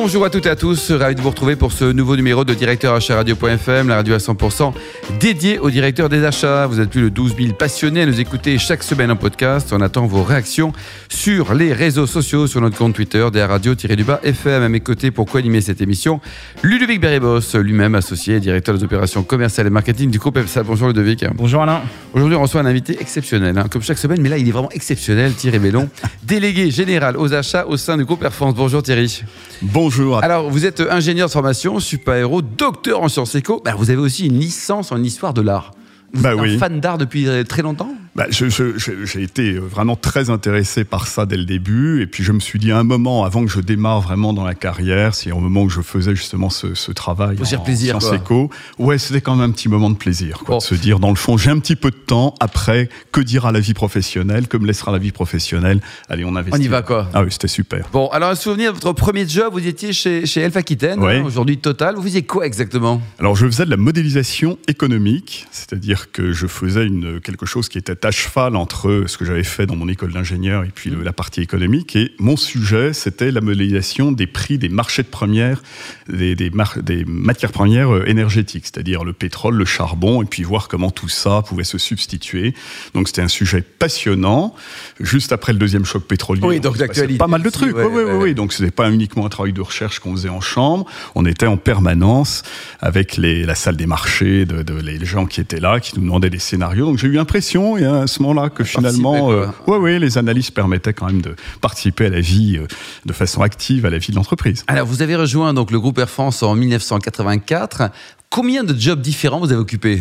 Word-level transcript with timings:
Bonjour 0.00 0.24
à 0.24 0.30
toutes 0.30 0.46
et 0.46 0.50
à 0.50 0.54
tous, 0.54 0.92
ravi 0.92 1.16
de 1.16 1.20
vous 1.20 1.30
retrouver 1.30 1.56
pour 1.56 1.72
ce 1.72 1.84
nouveau 1.84 2.14
numéro 2.14 2.44
de 2.44 2.54
Directeur 2.54 2.94
Achat 2.94 3.16
Radio.fm, 3.16 3.88
la 3.88 3.96
radio 3.96 4.14
à 4.14 4.18
100% 4.18 4.72
dédiée 5.18 5.58
aux 5.58 5.70
directeurs 5.70 6.08
des 6.08 6.24
achats. 6.24 6.68
Vous 6.68 6.78
êtes 6.78 6.88
plus 6.88 7.02
de 7.02 7.08
12 7.08 7.34
000 7.36 7.52
passionnés 7.54 8.02
à 8.02 8.06
nous 8.06 8.20
écouter 8.20 8.58
chaque 8.58 8.84
semaine 8.84 9.10
en 9.10 9.16
podcast. 9.16 9.70
On 9.72 9.80
attend 9.80 10.06
vos 10.06 10.22
réactions 10.22 10.72
sur 11.08 11.52
les 11.52 11.72
réseaux 11.72 12.06
sociaux, 12.06 12.46
sur 12.46 12.60
notre 12.60 12.78
compte 12.78 12.94
Twitter, 12.94 13.26
des 13.32 13.42
radio-du-bas 13.42 14.20
FM. 14.22 14.62
À 14.62 14.68
mes 14.68 14.78
côtés, 14.78 15.10
pour 15.10 15.26
co-animer 15.26 15.60
cette 15.60 15.80
émission, 15.80 16.20
Ludovic 16.62 17.00
Berribos, 17.00 17.40
lui-même 17.54 17.96
associé, 17.96 18.38
directeur 18.38 18.78
des 18.78 18.84
opérations 18.84 19.24
commerciales 19.24 19.66
et 19.66 19.70
marketing 19.70 20.12
du 20.12 20.20
groupe 20.20 20.36
EFSA. 20.36 20.62
Bonjour 20.62 20.86
Ludovic. 20.86 21.24
Bonjour 21.34 21.62
Alain. 21.62 21.82
Aujourd'hui, 22.12 22.36
on 22.36 22.42
reçoit 22.42 22.60
un 22.60 22.66
invité 22.66 22.96
exceptionnel, 23.00 23.58
hein, 23.58 23.66
comme 23.68 23.82
chaque 23.82 23.98
semaine, 23.98 24.22
mais 24.22 24.28
là, 24.28 24.38
il 24.38 24.46
est 24.46 24.52
vraiment 24.52 24.70
exceptionnel, 24.70 25.32
Thierry 25.32 25.58
Bellon, 25.58 25.88
délégué 26.22 26.70
général 26.70 27.16
aux 27.16 27.34
achats 27.34 27.66
au 27.66 27.76
sein 27.76 27.96
du 27.96 28.04
groupe 28.04 28.22
Air 28.22 28.32
France. 28.32 28.54
Bonjour 28.54 28.80
Thierry. 28.80 29.24
Bonjour. 29.60 29.87
Alors, 30.22 30.50
vous 30.50 30.66
êtes 30.66 30.80
ingénieur 30.80 31.28
de 31.28 31.32
formation, 31.32 31.80
super-héros, 31.80 32.42
docteur 32.42 33.02
en 33.02 33.08
sciences 33.08 33.34
éco. 33.34 33.60
Bah, 33.64 33.74
vous 33.76 33.90
avez 33.90 34.00
aussi 34.00 34.26
une 34.26 34.38
licence 34.38 34.92
en 34.92 35.02
histoire 35.02 35.34
de 35.34 35.42
l'art. 35.42 35.72
Vous 36.12 36.22
Bah 36.22 36.32
êtes 36.34 36.40
oui. 36.40 36.54
un 36.54 36.58
fan 36.58 36.80
d'art 36.80 36.96
depuis 36.98 37.28
euh, 37.28 37.44
très 37.44 37.62
longtemps? 37.62 37.90
Bah, 38.18 38.26
J'ai 38.30 39.22
été 39.22 39.52
vraiment 39.58 39.94
très 39.94 40.28
intéressé 40.28 40.82
par 40.82 41.06
ça 41.06 41.24
dès 41.24 41.36
le 41.36 41.44
début. 41.44 42.02
Et 42.02 42.06
puis 42.08 42.24
je 42.24 42.32
me 42.32 42.40
suis 42.40 42.58
dit 42.58 42.72
à 42.72 42.78
un 42.78 42.82
moment, 42.82 43.24
avant 43.24 43.44
que 43.44 43.50
je 43.50 43.60
démarre 43.60 44.00
vraiment 44.00 44.32
dans 44.32 44.44
la 44.44 44.54
carrière, 44.56 45.14
c'est 45.14 45.30
au 45.30 45.38
moment 45.38 45.62
où 45.62 45.70
je 45.70 45.80
faisais 45.80 46.16
justement 46.16 46.50
ce, 46.50 46.74
ce 46.74 46.90
travail 46.90 47.36
Faut 47.36 47.54
en 47.54 47.60
plaisir, 47.60 48.00
sciences 48.02 48.12
éco, 48.14 48.50
ouais, 48.80 48.98
c'était 48.98 49.20
quand 49.20 49.36
même 49.36 49.48
un 49.50 49.52
petit 49.52 49.68
moment 49.68 49.88
de 49.88 49.94
plaisir. 49.96 50.38
Quoi, 50.38 50.54
Bon. 50.54 50.58
de 50.58 50.62
se 50.62 50.74
dire, 50.74 50.98
dans 50.98 51.10
le 51.10 51.14
fond, 51.16 51.36
j'ai 51.36 51.50
un 51.50 51.60
petit 51.60 51.76
peu 51.76 51.90
de 51.90 51.96
temps. 51.96 52.34
Après, 52.40 52.88
que 53.12 53.20
dira 53.20 53.52
la 53.52 53.60
vie 53.60 53.72
professionnelle? 53.74 54.48
Que 54.48 54.56
me 54.56 54.66
laissera 54.66 54.90
la 54.90 54.98
vie 54.98 55.12
professionnelle? 55.12 55.80
Allez, 56.08 56.24
on 56.24 56.34
investit. 56.34 56.58
On 56.58 56.62
y 56.62 56.66
va, 56.68 56.82
quoi. 56.82 57.08
Ah 57.14 57.22
oui, 57.22 57.28
c'était 57.30 57.46
super. 57.46 57.88
Bon, 57.92 58.08
alors 58.08 58.30
un 58.30 58.34
souvenir 58.34 58.72
de 58.72 58.78
votre 58.80 58.92
premier 58.94 59.28
job, 59.28 59.52
vous 59.52 59.64
étiez 59.66 59.92
chez, 59.92 60.26
chez 60.26 60.40
Elf 60.40 60.56
Aquitaine, 60.56 60.98
Ouais. 61.00 61.18
hein, 61.18 61.24
aujourd'hui 61.24 61.58
Total. 61.58 61.94
Vous 61.94 62.02
faisiez 62.02 62.22
quoi 62.24 62.46
exactement? 62.46 63.00
Alors, 63.20 63.36
je 63.36 63.46
faisais 63.46 63.64
de 63.64 63.70
la 63.70 63.76
modélisation 63.76 64.58
économique, 64.66 65.46
c'est-à-dire 65.52 66.10
que 66.10 66.32
je 66.32 66.46
faisais 66.48 66.84
une, 66.86 67.20
quelque 67.20 67.46
chose 67.46 67.68
qui 67.68 67.78
était 67.78 67.94
à 68.08 68.10
cheval 68.10 68.56
entre 68.56 69.04
ce 69.06 69.16
que 69.18 69.24
j'avais 69.24 69.44
fait 69.44 69.66
dans 69.66 69.76
mon 69.76 69.88
école 69.88 70.12
d'ingénieur 70.12 70.64
et 70.64 70.70
puis 70.74 70.90
le- 70.90 71.02
la 71.02 71.12
partie 71.12 71.40
économique. 71.42 71.94
Et 71.94 72.12
mon 72.18 72.36
sujet, 72.36 72.92
c'était 72.94 73.30
la 73.30 73.40
modélisation 73.40 74.12
des 74.12 74.26
prix 74.26 74.56
des 74.58 74.68
marchés 74.70 75.02
de 75.02 75.08
premières, 75.08 75.62
des, 76.08 76.34
des, 76.34 76.50
mar- 76.50 76.78
des 76.82 77.04
matières 77.04 77.52
premières 77.52 77.94
euh, 77.94 78.04
énergétiques, 78.08 78.64
c'est-à-dire 78.64 79.04
le 79.04 79.12
pétrole, 79.12 79.56
le 79.56 79.64
charbon, 79.64 80.22
et 80.22 80.24
puis 80.24 80.42
voir 80.42 80.68
comment 80.68 80.90
tout 80.90 81.08
ça 81.08 81.42
pouvait 81.46 81.64
se 81.64 81.76
substituer. 81.78 82.54
Donc, 82.94 83.08
c'était 83.08 83.22
un 83.22 83.28
sujet 83.28 83.60
passionnant. 83.62 84.54
Juste 85.00 85.32
après 85.32 85.52
le 85.52 85.58
deuxième 85.58 85.84
choc 85.84 86.04
pétrolier, 86.04 86.40
Oui, 86.42 86.60
donc 86.60 86.76
d'actualité 86.78 87.18
Pas 87.18 87.26
mal 87.26 87.42
de 87.42 87.50
trucs. 87.50 87.76
oui, 87.76 87.82
oui, 87.90 88.02
oui, 88.06 88.14
oui. 88.22 88.34
Donc, 88.34 88.52
c'était 88.52 88.70
pas 88.70 88.90
uniquement 88.90 89.26
un 89.26 89.28
travail 89.28 89.52
de 89.52 89.60
recherche 89.60 89.98
qu'on 90.00 90.12
faisait 90.12 90.28
en 90.28 90.40
chambre. 90.40 90.86
On 91.14 91.26
était 91.26 91.46
en 91.46 91.56
permanence 91.58 92.42
avec 92.80 93.16
les, 93.16 93.44
la 93.44 93.54
salle 93.54 93.76
des 93.76 93.86
marchés, 93.86 94.46
de, 94.46 94.62
de- 94.62 94.80
les 94.80 95.04
gens 95.04 95.26
qui 95.26 95.40
étaient 95.40 95.60
là, 95.60 95.78
qui 95.80 95.94
nous 95.96 96.02
demandaient 96.02 96.30
des 96.30 96.38
scénarios. 96.38 96.86
Donc, 96.86 96.98
j'ai 96.98 97.08
eu 97.08 97.12
l'impression, 97.12 97.76
et 97.76 97.84
à 98.02 98.06
ce 98.06 98.22
moment-là, 98.22 98.50
que 98.50 98.64
finalement, 98.64 99.30
euh, 99.32 99.46
ouais, 99.66 99.76
ouais, 99.78 99.98
les 99.98 100.18
analyses 100.18 100.50
permettaient 100.50 100.92
quand 100.92 101.06
même 101.06 101.20
de 101.22 101.34
participer 101.60 102.06
à 102.06 102.10
la 102.10 102.20
vie 102.20 102.56
euh, 102.58 102.66
de 103.06 103.12
façon 103.12 103.42
active 103.42 103.86
à 103.86 103.90
la 103.90 103.98
vie 103.98 104.10
de 104.12 104.16
l'entreprise. 104.16 104.64
Alors, 104.66 104.86
vous 104.86 105.02
avez 105.02 105.16
rejoint 105.16 105.54
donc 105.54 105.70
le 105.70 105.80
groupe 105.80 105.98
Air 105.98 106.10
France 106.10 106.42
en 106.42 106.54
1984. 106.54 107.90
Combien 108.30 108.62
de 108.62 108.78
jobs 108.78 109.00
différents 109.00 109.38
vous 109.40 109.52
avez 109.52 109.60
occupés? 109.60 110.00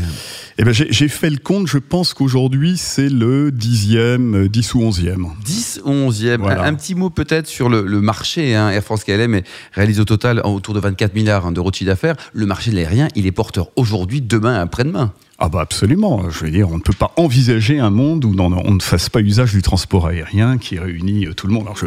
Eh 0.57 0.63
ben, 0.65 0.73
j'ai 0.73 1.07
fait 1.07 1.29
le 1.29 1.37
compte. 1.37 1.67
Je 1.67 1.77
pense 1.77 2.13
qu'aujourd'hui, 2.13 2.75
c'est 2.75 3.07
le 3.07 3.51
dixième, 3.53 4.35
euh, 4.35 4.49
dix 4.49 4.73
ou 4.73 4.81
onzième. 4.81 5.27
10 5.45 5.81
ou 5.85 5.91
11e. 5.91 6.35
Voilà. 6.37 6.63
Un, 6.63 6.67
un 6.67 6.73
petit 6.73 6.93
mot 6.93 7.09
peut-être 7.09 7.47
sur 7.47 7.69
le, 7.69 7.83
le 7.85 8.01
marché. 8.01 8.53
hein. 8.53 8.69
Air 8.69 8.83
France 8.83 9.05
KLM 9.05 9.41
réalise 9.71 10.01
au 10.01 10.05
total 10.05 10.41
autour 10.43 10.73
de 10.73 10.81
24 10.81 11.13
milliards 11.15 11.45
hein, 11.45 11.53
d'euros 11.53 11.71
de 11.71 11.75
chiffre 11.75 11.89
d'affaires. 11.89 12.15
Le 12.33 12.45
marché 12.45 12.69
de 12.71 12.75
l'aérien, 12.75 13.07
il 13.15 13.25
est 13.27 13.31
porteur 13.31 13.69
aujourd'hui, 13.77 14.21
demain, 14.21 14.59
après-demain. 14.59 15.13
Ah 15.39 15.49
bah 15.49 15.59
absolument. 15.61 16.29
Je 16.31 16.45
veux 16.45 16.51
dire, 16.51 16.69
on 16.71 16.77
ne 16.77 16.81
peut 16.81 16.93
pas 16.97 17.11
envisager 17.15 17.77
un 17.79 17.91
monde 17.91 18.25
où 18.25 18.33
on 18.39 18.71
ne 18.73 18.81
fasse 18.81 19.07
pas 19.09 19.19
usage 19.21 19.51
du 19.53 19.61
transport 19.61 20.07
aérien 20.07 20.57
qui 20.57 20.79
réunit 20.79 21.27
euh, 21.27 21.33
tout 21.33 21.45
le 21.45 21.53
monde. 21.53 21.63
Alors 21.65 21.77
je, 21.77 21.85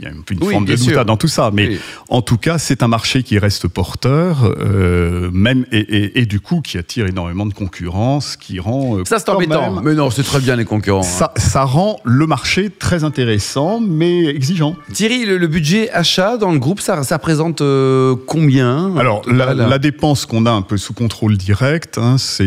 il 0.00 0.04
y 0.04 0.08
a 0.08 0.10
une 0.10 0.22
Oui, 0.40 0.52
forme 0.52 0.64
de 0.64 0.74
doute 0.76 0.94
dans 1.06 1.16
tout 1.16 1.26
ça, 1.28 1.50
mais 1.52 1.68
Oui. 1.68 1.78
en 2.08 2.22
tout 2.22 2.38
cas, 2.38 2.58
c'est 2.58 2.82
un 2.84 2.88
marché 2.88 3.22
qui 3.24 3.38
reste 3.38 3.66
porteur, 3.68 4.52
euh, 4.60 5.28
même 5.32 5.64
et, 5.72 5.78
et- 5.78 6.20
et 6.20 6.26
du 6.26 6.38
coup 6.40 6.60
qui 6.60 6.76
attire 6.78 7.06
énormément 7.06 7.46
de 7.46 7.54
concurrence, 7.54 8.36
qui 8.36 8.58
rend 8.60 8.98
euh, 8.98 9.02
Ça, 9.06 9.18
c'est 9.20 9.28
embêtant. 9.30 9.74
même- 9.74 9.84
Mais 9.84 9.94
non, 9.94 10.10
c'est 10.10 10.22
très 10.24 10.40
bien 10.40 10.54
les 10.56 10.64
concurrents. 10.64 11.02
hein. 11.04 11.28
ça, 11.36 11.62
rend 11.64 12.00
le 12.04 12.26
marché 12.26 12.70
très 12.70 13.02
intéressant, 13.04 13.80
mais 13.80 14.26
exigeant. 14.26 14.74
Thierry, 14.92 15.24
le, 15.24 15.36
le 15.38 15.46
budget 15.48 15.90
achat 15.90 16.36
dans 16.36 16.50
le 16.52 16.58
groupe, 16.58 16.80
ça, 16.80 17.02
ça 17.04 17.16
représente 17.16 17.60
euh, 17.60 18.14
combien 18.26 18.96
Alors, 18.96 19.22
la, 19.28 19.52
la 19.54 19.78
dépense 19.78 20.26
qu'on 20.26 20.46
a 20.46 20.50
un 20.52 20.62
peu 20.62 20.76
sous 20.78 20.94
contrôle 20.94 21.36
direct, 21.36 21.98
hein, 21.98 22.18
c'est 22.18 22.44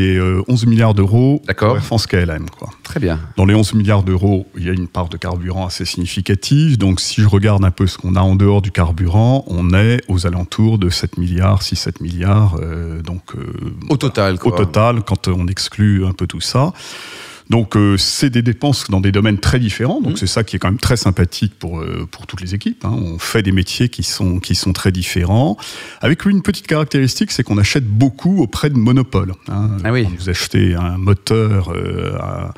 11 0.47 0.65
milliards 0.65 0.93
d'euros 0.93 1.41
D'accord. 1.47 1.69
pour 1.69 1.77
Air 1.77 1.83
France 1.83 2.07
KLM. 2.07 2.49
Quoi. 2.49 2.69
Très 2.83 2.99
bien. 2.99 3.19
Dans 3.37 3.45
les 3.45 3.53
11 3.55 3.73
milliards 3.73 4.03
d'euros, 4.03 4.47
il 4.57 4.65
y 4.65 4.69
a 4.69 4.73
une 4.73 4.87
part 4.87 5.09
de 5.09 5.17
carburant 5.17 5.65
assez 5.67 5.85
significative. 5.85 6.77
Donc, 6.77 6.99
si 6.99 7.21
je 7.21 7.27
regarde 7.27 7.63
un 7.63 7.71
peu 7.71 7.87
ce 7.87 7.97
qu'on 7.97 8.15
a 8.15 8.21
en 8.21 8.35
dehors 8.35 8.61
du 8.61 8.71
carburant, 8.71 9.43
on 9.47 9.73
est 9.73 10.01
aux 10.07 10.25
alentours 10.27 10.77
de 10.77 10.89
7 10.89 11.17
milliards, 11.17 11.61
6-7 11.61 12.01
milliards. 12.01 12.57
euh, 12.61 13.01
donc, 13.01 13.35
euh, 13.35 13.53
Au 13.89 13.97
total, 13.97 14.35
au 14.35 14.37
quoi. 14.49 14.57
total, 14.57 15.03
quand 15.03 15.27
on 15.27 15.47
exclut 15.47 16.05
un 16.05 16.13
peu 16.13 16.27
tout 16.27 16.41
ça. 16.41 16.71
Donc, 17.51 17.75
euh, 17.75 17.97
c'est 17.97 18.29
des 18.29 18.41
dépenses 18.41 18.85
dans 18.89 19.01
des 19.01 19.11
domaines 19.11 19.37
très 19.37 19.59
différents. 19.59 19.99
Donc, 19.99 20.11
Mhm. 20.13 20.17
c'est 20.21 20.27
ça 20.35 20.43
qui 20.45 20.55
est 20.55 20.59
quand 20.59 20.69
même 20.69 20.79
très 20.79 20.95
sympathique 20.95 21.53
pour, 21.59 21.81
euh, 21.81 22.07
pour 22.09 22.25
toutes 22.25 22.39
les 22.39 22.55
équipes. 22.55 22.85
hein. 22.85 22.95
On 22.95 23.19
fait 23.19 23.43
des 23.43 23.51
métiers 23.51 23.89
qui 23.89 24.03
sont, 24.03 24.39
qui 24.39 24.55
sont 24.55 24.71
très 24.71 24.93
différents. 24.93 25.57
Avec 25.99 26.23
une 26.25 26.41
petite 26.41 26.65
caractéristique, 26.65 27.29
c'est 27.31 27.43
qu'on 27.43 27.57
achète 27.57 27.85
beaucoup 27.85 28.41
auprès 28.41 28.69
de 28.69 28.77
monopoles. 28.77 29.33
hein. 29.49 29.77
Ah 29.83 29.91
oui. 29.91 30.03
Quand 30.05 30.11
vous 30.17 30.29
achetez 30.29 30.75
un 30.75 30.97
moteur 30.97 31.73
euh, 31.75 32.15
à 32.19 32.53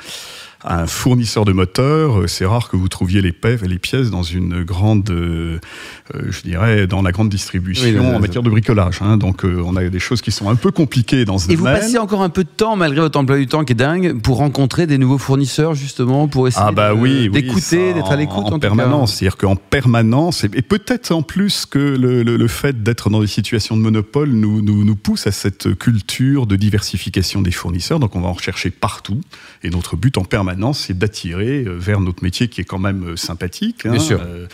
un 0.66 0.88
fournisseur 0.88 1.46
de 1.46 1.51
moteurs, 1.51 2.22
euh, 2.22 2.28
c'est 2.28 2.46
rare 2.46 2.69
que 2.69 2.78
vous 2.78 2.88
trouviez 2.88 3.22
les, 3.22 3.31
pèves 3.31 3.63
et 3.63 3.68
les 3.68 3.79
pièces 3.79 4.09
dans 4.09 4.24
une 4.24 4.63
grande, 4.63 5.09
euh, 5.09 5.59
euh, 6.16 6.22
je 6.29 6.41
dirais, 6.41 6.88
dans 6.88 7.01
la 7.01 7.12
grande 7.12 7.29
distribution 7.29 7.85
Oui, 7.85 8.00
en 8.00 8.19
matière 8.19 8.44
de 8.44 8.50
bricolage. 8.50 9.00
hein. 9.01 9.18
Donc, 9.18 9.44
euh, 9.46 9.62
on 9.66 9.75
a 9.75 9.84
des 9.90 10.00
choses 10.00 10.22
qui 10.22 10.31
sont 10.31 10.50
un 10.50 10.56
peu 10.56 10.72
compliquées 10.72 11.25
dans 11.25 11.38
ce 11.38 11.51
Et 11.51 11.56
vous 11.56 11.63
domaine. 11.66 11.79
passez 11.81 11.97
encore 11.97 12.22
un 12.22 12.29
peu 12.29 12.44
de 12.44 12.50
temps, 12.50 12.75
malgré 12.75 13.01
votre 13.01 13.19
emploi 13.19 13.38
du 13.38 13.47
temps 13.47 13.63
qui 13.66 13.74
est 13.74 13.75
dingue, 13.75 14.22
pour 14.22 14.38
rencontrer 14.38 14.88
des 14.88 14.97
nouveaux 14.97 15.18
fournisseurs, 15.18 15.74
justement, 15.75 16.28
pour 16.28 16.47
essayer 16.47 16.66
Ah 16.68 16.72
bah 16.72 16.94
de- 16.94 17.00
oui, 17.00 17.30
oui, 17.34 17.41
d'écouter, 17.41 17.94
d'être 17.94 18.12
à 18.12 18.16
l'écoute 18.16 18.45
en, 18.51 18.59
permanence. 18.59 19.16
C'est-à-dire 19.16 19.38
qu'en 19.38 19.56
permanence, 19.56 20.44
et, 20.44 20.50
et 20.53 20.62
peut-être 20.62 21.12
en 21.12 21.22
plus 21.24 21.66
que 21.66 21.80
le, 21.80 22.24
le- 22.24 22.38
le 22.38 22.47
fait 22.47 22.84
d'être 22.84 23.09
dans 23.09 23.19
des 23.22 23.28
situations 23.28 23.75
de 23.75 23.81
monopole 23.81 24.30
nous, 24.30 24.62
nous, 24.62 24.84
nous 24.85 24.95
pousse 24.95 25.28
à 25.28 25.31
cette 25.31 25.75
culture 25.78 26.47
de 26.47 26.56
diversification 26.56 27.41
des 27.41 27.51
fournisseurs. 27.51 28.00
Donc 28.00 28.16
on 28.16 28.22
va 28.22 28.30
en 28.30 28.34
rechercher 28.34 28.69
partout. 28.69 29.19
Et 29.63 29.69
notre 29.69 29.95
but 29.95 30.18
en 30.18 30.24
permanence, 30.24 30.53
c'est 30.74 30.97
d'attirer 30.97 31.64
euh, 31.66 31.75
vers 31.78 32.00
notre 32.00 32.24
métier 32.24 32.47
qui 32.47 32.62
est 32.62 32.66
quand 32.66 32.80
même 32.80 33.03
euh, 33.09 33.16
sympathique. 33.16 33.88
Bien 33.88 34.00
sûr. 34.00 34.19
euh, 34.22 34.47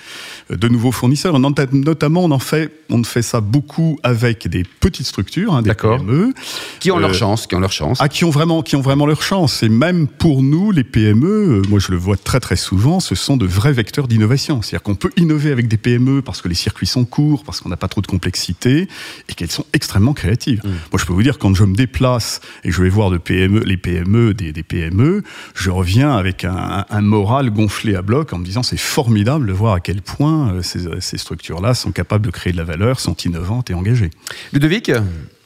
de 0.50 0.68
nouveaux 0.68 0.92
fournisseurs. 0.92 1.34
On 1.36 1.44
en- 1.44 1.54
Notamment, 1.72 2.24
on 2.24 2.32
en 2.32 2.40
fait, 2.40 2.72
on 2.90 3.04
fait 3.04 3.22
ça 3.22 3.42
beaucoup 3.42 4.00
avec 4.04 4.48
des 4.48 4.64
petites 4.64 5.06
structures, 5.06 5.54
hein, 5.54 5.62
des. 5.62 5.74
PME. 5.74 6.34
Qui 6.80 6.92
ont 6.92 6.98
leur 7.00 7.12
Euh, 7.12 7.14
chance, 7.14 7.48
qui 7.48 7.56
ont 7.56 7.60
leur 7.60 7.72
chance. 7.72 7.98
Ah, 8.02 8.10
qui 8.10 8.24
ont 8.26 8.30
vraiment, 8.30 8.62
qui 8.62 8.76
ont 8.76 8.82
vraiment 8.82 9.06
leur 9.06 9.22
chance. 9.22 9.62
Et 9.64 9.70
même 9.70 10.08
pour 10.08 10.42
nous, 10.44 10.72
les 10.72 10.84
PME, 10.84 11.62
moi 11.70 11.80
je 11.80 11.92
le 11.92 11.98
vois 11.98 12.18
très 12.18 12.40
très 12.40 12.56
souvent, 12.56 13.00
ce 13.00 13.16
sont 13.16 13.38
de 13.38 13.46
vrais 13.46 13.74
vecteurs 13.74 14.08
d'innovation. 14.08 14.62
C'est-à-dire 14.62 14.84
qu'on 14.84 14.96
peut 14.96 15.12
innover 15.18 15.52
avec 15.52 15.68
des 15.68 15.78
PME 15.78 16.22
parce 16.22 16.42
que 16.42 16.48
les 16.48 16.56
circuits 16.56 16.88
sont 16.88 17.06
courts, 17.06 17.44
parce 17.44 17.60
qu'on 17.62 17.70
n'a 17.70 17.78
pas 17.78 17.88
trop 17.88 18.02
de 18.02 18.08
complexité, 18.08 18.88
et 19.30 19.34
qu'elles 19.34 19.52
sont 19.52 19.66
extrêmement 19.74 20.14
créatives. 20.14 20.62
Mm. 20.64 20.68
Moi 20.92 21.00
je 21.00 21.06
peux 21.06 21.14
vous 21.14 21.24
dire, 21.24 21.38
quand 21.38 21.54
je 21.56 21.64
me 21.64 21.76
déplace 21.76 22.42
et 22.64 22.72
je 22.72 22.82
vais 22.82 22.90
voir 22.90 23.10
de 23.12 23.18
PME, 23.18 23.60
les 23.66 23.78
PME 23.78 24.34
des, 24.34 24.52
des 24.54 24.64
PME, 24.64 25.24
je 25.56 25.70
reviens 25.70 25.89
avec 25.98 26.46
un, 26.46 27.02
moral 27.02 27.50
gonflé 27.50 27.96
à 27.96 28.02
bloc 28.02 28.34
en 28.34 28.38
me 28.38 28.46
disant 28.46 28.64
c'est 28.64 28.78
formidable 28.80 29.48
de 29.48 29.54
voir 29.54 29.74
à 29.74 29.80
quel 29.80 30.02
point 30.02 30.54
euh, 30.54 30.62
ces, 30.62 30.80
ces 31.02 31.18
structures-là 31.18 31.74
sont 31.74 31.92
capables 31.92 32.26
de 32.26 32.32
créer 32.32 32.54
de 32.54 32.58
la 32.58 32.64
valeur, 32.64 33.00
sont 33.00 33.16
innovantes 33.16 33.70
et 33.72 33.74
engagées. 33.74 34.12
Ludovic, 34.54 34.92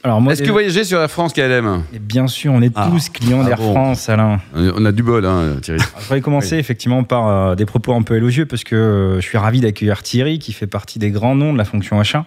Alors 0.02 0.20
est-ce 0.30 0.42
que 0.42 0.48
vous 0.48 0.52
voyagez 0.52 0.84
sur 0.84 0.98
la 0.98 1.08
France 1.08 1.32
KLM 1.32 1.82
Et 1.94 1.98
bien 1.98 2.26
sûr, 2.26 2.52
on 2.52 2.60
est 2.62 2.72
Ah. 2.74 2.88
tous 2.90 3.08
clients 3.08 3.40
Ah 3.42 3.46
d'Air 3.46 3.56
bon. 3.58 3.72
France, 3.72 4.08
Alain. 4.08 4.40
On 4.54 4.84
a 4.84 4.92
du 4.92 5.02
bol, 5.02 5.24
hein, 5.24 5.56
Thierry. 5.62 5.80
Alors, 5.80 5.92
Je 5.98 6.02
voudrais 6.04 6.20
commencer 6.20 6.56
effectivement 6.56 7.04
par 7.04 7.28
euh, 7.28 7.54
des 7.54 7.64
propos 7.66 7.94
un 7.94 8.02
peu 8.02 8.16
élogieux 8.16 8.46
parce 8.46 8.64
que 8.64 8.76
euh, 8.76 9.14
je 9.16 9.26
suis 9.26 9.38
ravi 9.38 9.60
d'accueillir 9.60 10.02
Thierry 10.02 10.38
qui 10.38 10.52
fait 10.52 10.66
partie 10.66 10.98
des 10.98 11.10
grands 11.10 11.34
noms 11.34 11.52
de 11.52 11.58
la 11.58 11.64
fonction 11.64 11.98
achat 12.00 12.26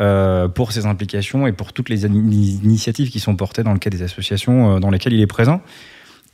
euh, 0.00 0.46
pour 0.48 0.70
ses 0.72 0.86
implications 0.86 1.46
et 1.48 1.52
pour 1.52 1.72
toutes 1.72 1.88
les 1.88 2.04
initiatives 2.06 3.10
qui 3.10 3.18
sont 3.18 3.34
portées 3.34 3.62
dans 3.64 3.72
le 3.72 3.78
cadre 3.80 3.96
des 3.96 4.04
associations 4.04 4.76
euh, 4.76 4.78
dans 4.78 4.90
lesquelles 4.90 5.12
il 5.14 5.20
est 5.20 5.26
présent. 5.26 5.60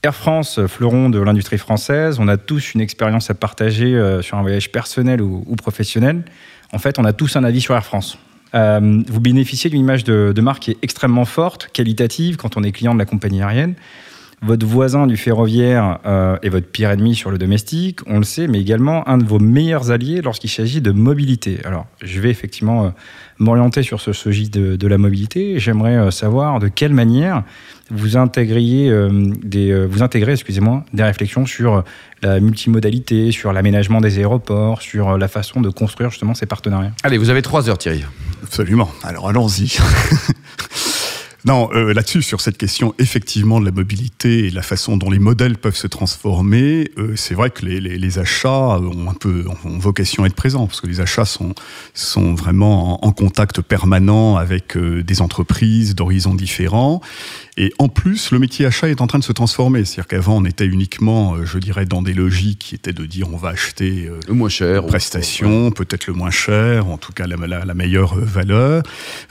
Air 0.05 0.15
France, 0.15 0.59
euh, 0.59 0.69
fleuron 0.69 1.09
de 1.09 1.19
l'industrie 1.19 1.57
française, 1.57 2.19
on 2.21 2.29
a 2.29 2.37
tous 2.37 2.75
une 2.75 2.83
expérience 2.83 3.31
à 3.31 3.35
partager 3.35 3.95
euh, 3.95 4.21
sur 4.21 4.37
un 4.37 4.43
voyage 4.43 4.71
personnel 4.71 5.23
ou, 5.23 5.43
professionnel. 5.57 6.23
En 6.73 6.79
fait, 6.79 6.99
on 6.99 7.05
a 7.05 7.13
tous 7.13 7.37
un 7.37 7.45
avis 7.45 7.63
sur 7.63 7.75
Air 7.75 7.85
France. 7.85 8.19
vous 8.53 9.21
bénéficiez 9.21 9.71
d'une 9.71 9.81
image 9.81 10.05
de, 10.05 10.33
de 10.35 10.41
marque 10.43 10.65
qui 10.65 10.71
est 10.73 10.77
extrêmement 10.83 11.25
forte, 11.25 11.71
qualitative, 11.73 12.37
quand 12.37 12.57
on 12.57 12.63
est 12.63 12.73
client 12.73 12.93
de 12.93 12.99
la 12.99 13.07
compagnie 13.07 13.43
aérienne 13.43 13.75
votre 14.45 14.67
voisin 14.67 15.07
du 15.07 15.17
ferroviaire 15.17 15.99
euh, 16.05 16.37
est 16.43 16.51
votre 16.51 16.67
pire 16.67 16.91
ennemi 16.91 17.15
sur 17.15 17.31
le 17.31 17.39
domestique, 17.39 18.01
on 18.07 18.19
le 18.19 18.25
sait, 18.25 18.47
mais 18.47 18.61
également 18.61 19.09
un 19.09 19.17
de 19.17 19.25
vos 19.25 19.39
meilleurs 19.39 19.91
alliés 19.91 20.21
lorsqu'il 20.23 20.51
s'agit 20.51 20.81
de 20.81 20.93
mobilité. 20.93 21.61
Alors, 21.65 21.87
je 22.03 22.21
vais 22.21 22.31
effectivement 22.31 22.85
euh, 22.85 22.89
m'orienter 23.39 23.83
sur 23.83 24.01
ce 24.01 24.13
sujet 24.13 24.49
de, 24.49 24.87
la 24.87 24.99
mobilité. 24.99 25.59
J'aimerais 25.59 25.97
euh, 25.97 26.11
savoir 26.11 26.59
de 26.59 26.69
quelle 26.69 26.93
manière 26.93 27.43
vous 27.91 28.17
intégriez 28.17 28.91
des, 29.43 29.85
vous 29.87 30.03
intégrez, 30.03 30.33
excusez-moi, 30.33 30.85
des 30.95 31.03
réflexions 31.03 31.45
sur 31.45 31.85
la 32.23 32.41
multimodalité, 32.41 33.31
sur 33.31 33.53
l'aménagement 33.53 34.01
des 34.01 34.19
aéroports, 34.19 34.81
sur 34.81 35.19
la 35.19 35.29
façon 35.29 35.61
de 35.61 35.69
construire 35.69 36.09
justement 36.09 36.33
ces 36.33 36.47
partenariats. 36.47 36.93
Allez, 37.03 37.19
vous 37.19 37.29
avez 37.29 37.43
trois 37.43 37.69
heures, 37.69 37.77
Thierry. 37.77 38.03
Absolument. 38.43 38.91
Alors 39.03 39.29
allons-y. 39.29 39.77
Non, 41.45 41.69
euh, 41.75 41.93
là-dessus, 41.93 42.23
sur 42.23 42.41
cette 42.41 42.57
question 42.57 42.95
effectivement 42.99 43.61
de 43.61 43.67
la 43.67 43.71
mobilité 43.71 44.47
et 44.47 44.51
la 44.51 44.63
façon 44.63 44.97
dont 44.97 45.11
les 45.11 45.19
modèles 45.19 45.59
peuvent 45.59 45.77
se 45.77 45.87
transformer, 45.87 46.91
euh, 46.97 47.17
c'est 47.17 47.35
vrai 47.35 47.51
que 47.51 47.67
les, 47.67 48.19
achats 48.19 48.79
ont 48.79 49.11
un 49.11 49.15
peu 49.15 49.45
ont 49.65 49.79
vocation 49.79 50.25
à 50.25 50.27
être 50.29 50.35
présents 50.35 50.67
parce 50.67 50.81
que 50.81 50.87
les 50.87 51.01
achats 51.01 51.25
sont 51.27 51.55
sont 51.93 52.35
vraiment 52.35 53.05
en, 53.05 53.13
contact 53.13 53.61
permanent 53.61 54.37
avec 54.37 54.77
euh, 54.77 55.03
des 55.03 55.21
entreprises 55.21 55.95
d'horizons 55.95 56.35
différents 56.35 57.01
et 57.57 57.73
en 57.79 57.89
plus, 57.89 58.33
le 58.33 58.41
métier 58.41 58.67
achat 58.67 58.89
est 58.89 59.01
en 59.01 59.07
train 59.07 59.21
de 59.21 59.25
se 59.25 59.33
transformer. 59.33 59.85
C'est-à-dire 59.85 60.09
qu'avant, 60.09 60.39
on 60.39 60.45
était 60.45 60.67
uniquement, 60.67 61.35
euh, 61.35 61.45
je 61.45 61.59
dirais, 61.59 61.87
dans 61.87 62.03
des 62.03 62.13
logiques 62.13 62.59
qui 62.59 62.75
étaient 62.75 62.93
de 62.93 63.07
dire 63.07 63.33
on 63.33 63.37
va 63.37 63.51
acheter 63.51 64.07
euh, 64.09 64.19
le 64.27 64.35
moins 64.35 64.49
cher, 64.49 64.85
prestation, 64.87 65.71
peut-être 65.71 66.09
le 66.09 66.15
moins 66.15 66.33
cher, 66.33 66.89
en 66.89 66.99
tout 66.99 67.13
cas 67.13 67.29
la, 67.29 67.65
la, 67.65 67.75
meilleure 67.75 68.19
euh, 68.19 68.25
valeur. 68.25 68.83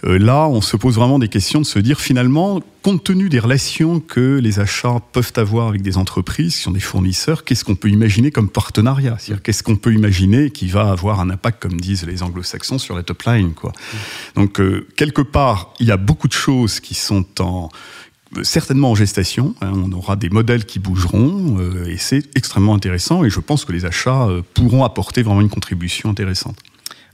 là, 0.03 0.47
on 0.47 0.61
se 0.61 0.77
pose 0.77 0.95
vraiment 0.95 1.19
des 1.19 1.27
questions 1.27 1.59
de 1.59 1.65
se 1.65 1.79
dire 1.79 1.99
finalement, 1.99 2.61
compte 2.81 3.03
tenu 3.03 3.27
des 3.27 3.39
relations 3.39 3.99
que 3.99 4.39
les 4.41 4.59
achats 4.59 4.99
peuvent 5.11 5.33
avoir 5.35 5.67
avec 5.67 5.81
des 5.81 5.97
entreprises 5.97 6.55
qui 6.55 6.61
sont 6.61 6.71
des 6.71 6.79
fournisseurs, 6.79 7.43
qu'est-ce 7.43 7.65
qu'on 7.65 7.75
peut 7.75 7.89
imaginer 7.89 8.31
comme 8.31 8.49
partenariat? 8.49 9.17
C'est-à-dire 9.19 9.43
qu'est-ce 9.43 9.63
qu'on 9.63 9.75
peut 9.75 9.93
imaginer 9.93 10.49
qui 10.49 10.67
va 10.67 10.91
avoir 10.91 11.19
un 11.19 11.29
impact, 11.29 11.61
comme 11.61 11.79
disent 11.79 12.05
les 12.05 12.23
anglo-saxons, 12.23 12.77
sur 12.77 12.95
la 12.95 13.03
top 13.03 13.23
line 13.23 13.53
quoi? 13.53 13.73
Donc, 14.35 14.61
quelque 14.95 15.21
part, 15.21 15.73
il 15.79 15.87
y 15.87 15.91
a 15.91 15.97
beaucoup 15.97 16.27
de 16.27 16.33
choses 16.33 16.79
qui 16.79 16.93
sont 16.93 17.25
en 17.41 17.69
certainement 18.41 18.91
en 18.91 18.95
gestation. 18.95 19.53
Hein, 19.62 19.71
on 19.75 19.91
aura 19.91 20.15
des 20.15 20.30
modèles 20.30 20.65
qui 20.65 20.80
bougeront 20.80 21.57
euh, 21.59 21.85
et 21.85 21.97
c'est 21.97 22.35
extrêmement 22.35 22.74
intéressant. 22.74 23.24
Et 23.24 23.30
je 23.30 23.39
pense 23.39 23.65
que 23.65 23.71
les 23.71 23.85
achats 23.85 24.27
euh, 24.27 24.41
pourront 24.53 24.83
apporter 24.83 25.21
vraiment 25.21 25.41
une 25.41 25.50
contribution 25.50 26.09
intéressante. 26.09 26.57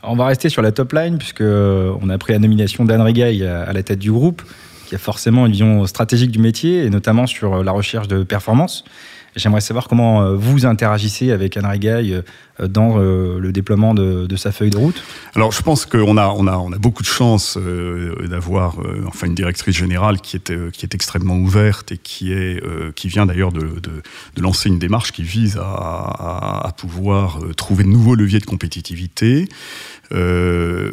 on 0.04 0.16
va 0.16 0.26
rester 0.26 0.50
sur 0.50 0.62
la 0.62 0.72
top 0.72 0.94
line 0.94 1.18
puisque 1.18 1.42
euh, 1.42 1.94
on 2.02 2.10
a 2.10 2.18
pris 2.18 2.34
la 2.34 2.40
nomination 2.40 2.86
d'Anne 2.86 3.02
Rigaille 3.02 3.46
à 3.46 3.74
la 3.74 3.84
tête 3.84 4.00
du 4.00 4.12
groupe, 4.12 4.42
qui 4.88 4.96
a 4.96 4.98
forcément 4.98 5.46
une 5.46 5.52
vision 5.52 5.86
stratégique 5.86 6.32
du 6.32 6.40
métier 6.40 6.86
et 6.86 6.90
notamment 6.90 7.28
sur 7.28 7.64
la 7.64 7.72
recherche 7.72 8.08
de 8.08 8.24
performance. 8.24 8.86
J'aimerais 9.36 9.62
savoir 9.62 9.88
comment 9.88 10.22
euh, 10.22 10.36
vous 10.36 10.66
interagissez 10.66 11.32
avec 11.32 11.56
Anne 11.58 11.66
Rigaille 11.66 12.22
euh, 12.60 12.68
dans 12.68 12.98
euh, 12.98 13.40
le 13.40 13.52
déploiement 13.52 13.94
de, 13.94 14.36
sa 14.36 14.52
feuille 14.52 14.70
de 14.70 14.78
route. 14.78 15.02
Alors, 15.36 15.52
je 15.52 15.62
pense 15.62 15.86
qu'on 15.86 16.18
a, 16.18 16.28
on 16.28 16.48
a, 16.48 16.58
on 16.58 16.72
a 16.72 16.78
beaucoup 16.78 17.04
de 17.04 17.08
chance 17.08 17.58
d'avoir 17.58 18.78
enfin 19.06 19.28
une 19.28 19.36
directrice 19.36 19.76
générale 19.76 20.22
qui 20.22 20.38
est, 20.38 20.72
qui 20.72 20.86
est 20.86 20.96
extrêmement 20.96 21.36
ouverte 21.36 21.92
et 21.92 21.98
qui, 21.98 22.32
est, 22.32 22.64
qui 22.96 23.10
vient 23.10 23.26
d'ailleurs 23.26 23.52
de, 23.52 23.82
lancer 24.38 24.70
une 24.70 24.80
démarche 24.80 25.12
qui 25.12 25.24
vise 25.24 25.58
à 25.58 26.74
pouvoir 26.78 27.40
trouver 27.58 27.84
de 27.84 27.90
nouveaux 27.90 28.16
leviers 28.16 28.40
de 28.40 28.46
compétitivité. 28.46 29.50
Euh, 30.12 30.92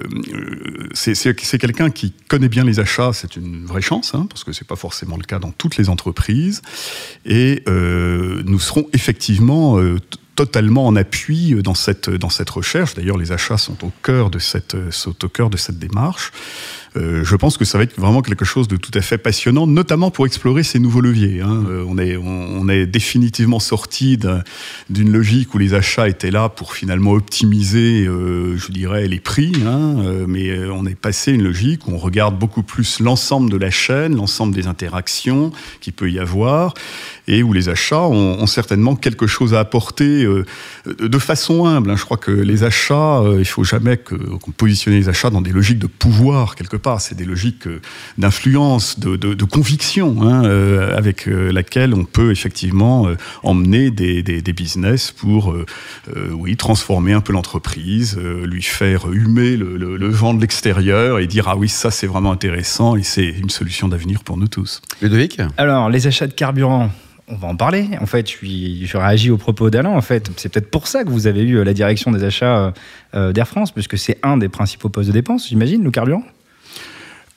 c'est 0.92 1.58
quelqu'un 1.58 1.90
qui 1.90 2.12
connaît 2.28 2.48
bien 2.48 2.64
les 2.64 2.80
achats, 2.80 3.12
c'est 3.12 3.36
une 3.36 3.64
vraie 3.64 3.80
chance, 3.80 4.14
hein, 4.14 4.26
parce 4.28 4.44
que 4.44 4.52
c'est 4.52 4.66
pas 4.66 4.76
forcément 4.76 5.16
le 5.16 5.24
cas 5.24 5.38
dans 5.38 5.52
toutes 5.52 5.76
les 5.76 5.88
entreprises. 5.88 6.62
Et 7.24 7.62
euh, 7.68 8.42
nous 8.44 8.58
serons 8.58 8.86
effectivement 8.92 9.78
euh, 9.78 9.98
totalement 10.34 10.86
en 10.86 10.96
appui 10.96 11.54
dans 11.62 11.74
cette, 11.74 12.10
dans 12.10 12.28
cette 12.28 12.50
recherche. 12.50 12.94
D'ailleurs, 12.94 13.16
les 13.16 13.32
achats 13.32 13.58
sont 13.58 13.84
au 13.84 13.92
cœur 14.02 14.30
de 14.30 14.38
cette, 14.38 14.76
sont 14.90 15.24
au 15.24 15.28
cœur 15.28 15.50
de 15.50 15.56
cette 15.56 15.78
démarche. 15.78 16.32
Euh, 16.96 17.25
je 17.25 17.37
pense 17.37 17.56
que 17.56 17.64
ça 17.64 17.78
va 17.78 17.84
être 17.84 17.98
vraiment 17.98 18.22
quelque 18.22 18.44
chose 18.44 18.69
de 18.69 18.76
tout 18.76 18.90
à 18.94 19.02
fait 19.02 19.19
passionnant, 19.19 19.66
notamment 19.66 20.10
pour 20.10 20.26
explorer 20.26 20.62
ces 20.62 20.78
nouveaux 20.78 21.00
leviers. 21.00 21.40
Hein. 21.40 21.64
Euh, 21.69 21.84
on, 21.87 22.69
est, 22.69 22.87
définitivement 22.87 23.58
sorti 23.58 24.19
d'une 24.90 25.12
logique 25.12 25.54
où 25.54 25.58
les 25.58 25.75
achats 25.75 26.08
étaient 26.08 26.31
là 26.31 26.48
pour 26.48 26.75
finalement 26.75 27.12
optimiser, 27.12 28.06
euh, 28.06 28.56
je 28.56 28.70
dirais, 28.70 29.06
les 29.08 29.20
prix, 29.20 29.52
hein. 29.66 29.96
mais 30.26 30.56
on 30.69 30.87
est 30.87 30.94
passé 30.94 31.32
à 31.32 31.34
une 31.34 31.43
logique 31.43 31.87
où 31.87 31.93
on 31.93 31.98
regarde 31.98 32.38
beaucoup 32.38 32.62
plus 32.62 33.00
l'ensemble 33.00 33.50
de 33.50 33.56
la 33.56 33.70
chaîne, 33.70 34.16
l'ensemble 34.16 34.54
des 34.54 34.66
interactions 34.66 35.52
qu'il 35.81 35.92
peut 35.92 36.10
y 36.10 36.19
avoir, 36.19 36.75
et 37.28 37.42
où 37.42 37.52
les 37.52 37.69
achats 37.69 38.02
ont, 38.02 38.46
certainement 38.46 38.94
quelque 38.94 39.26
chose 39.26 39.54
à 39.54 39.60
apporter 39.60 40.26
de 40.87 41.19
façon 41.19 41.66
humble. 41.66 41.90
Hein. 41.90 41.96
Je 41.96 42.04
crois 42.04 42.16
que 42.16 42.31
les 42.31 42.64
achats, 42.64 43.22
il 43.38 43.44
faut 43.44 43.64
jamais 43.64 43.96
qu'on 43.96 44.50
positionne 44.52 44.94
les 44.94 45.08
achats 45.08 45.31
dans 45.31 45.42
des 45.42 45.52
logiques 45.52 45.78
de 45.78 45.88
pouvoir 45.88 46.54
quelque 46.54 46.76
part 46.76 46.86
c'est 46.99 47.15
des 47.15 47.25
logiques 47.25 47.67
euh, 47.67 47.81
d'influence, 48.19 48.99
de, 48.99 49.44
conviction, 49.44 50.23
hein, 50.23 50.44
euh, 50.44 50.97
avec 50.97 51.29
euh, 51.29 51.53
laquelle 51.53 51.94
on 51.94 52.05
peut 52.05 52.31
effectivement 52.31 53.09
emmener 53.43 53.91
des, 53.91 54.23
business 54.53 55.12
pour, 55.12 55.55
oui, 56.33 56.56
transformer 56.56 57.12
un 57.12 57.21
peu 57.21 57.33
l'entreprise, 57.33 58.17
lui 58.17 58.62
faire 58.62 59.12
humer 59.12 59.56
le, 59.56 60.09
vent 60.09 60.33
de 60.33 60.41
l'extérieur 60.41 61.19
et 61.19 61.27
dire 61.27 61.49
ah 61.49 61.56
oui 61.56 61.69
ça 61.69 61.91
c'est 61.91 62.06
vraiment 62.06 62.33
intéressant 62.33 62.97
et 62.97 63.03
c'est 63.03 63.29
une 63.29 63.50
solution 63.50 63.88
d'avenir 63.88 64.23
pour 64.25 64.38
nous 64.38 64.49
tous. 64.49 64.81
Ludovic? 65.03 65.41
Alors 65.59 65.91
les 65.91 66.06
achats 66.06 66.27
de 66.27 66.33
carburant, 66.33 66.91
on 67.29 67.37
va 67.37 67.49
en 67.49 67.56
parler. 67.56 67.91
En 68.00 68.06
fait, 68.06 68.31
je, 68.31 68.37
suis, 68.37 68.87
je 68.87 68.97
réagis 68.97 69.31
aux 69.31 69.37
propos 69.37 69.69
d'Alain. 69.69 69.91
En 69.91 70.00
fait, 70.00 70.31
c'est 70.37 70.49
peut-être 70.49 70.71
pour 70.71 70.87
ça 70.87 71.05
que 71.05 71.11
vous 71.11 71.27
avez 71.27 71.43
eu 71.43 71.62
la 71.62 71.75
direction 71.75 72.12
des 72.12 72.25
achats 72.25 72.73
d'Air 73.12 73.49
France, 73.49 73.73
puisque 73.73 73.99
c'est 73.99 74.19
un 74.23 74.38
des 74.38 74.49
principaux 74.49 74.88
postes 74.88 75.09
de 75.09 75.15
dépenses, 75.15 75.49
j'imagine, 75.49 75.83
le 75.83 75.91
carburant? 75.91 76.23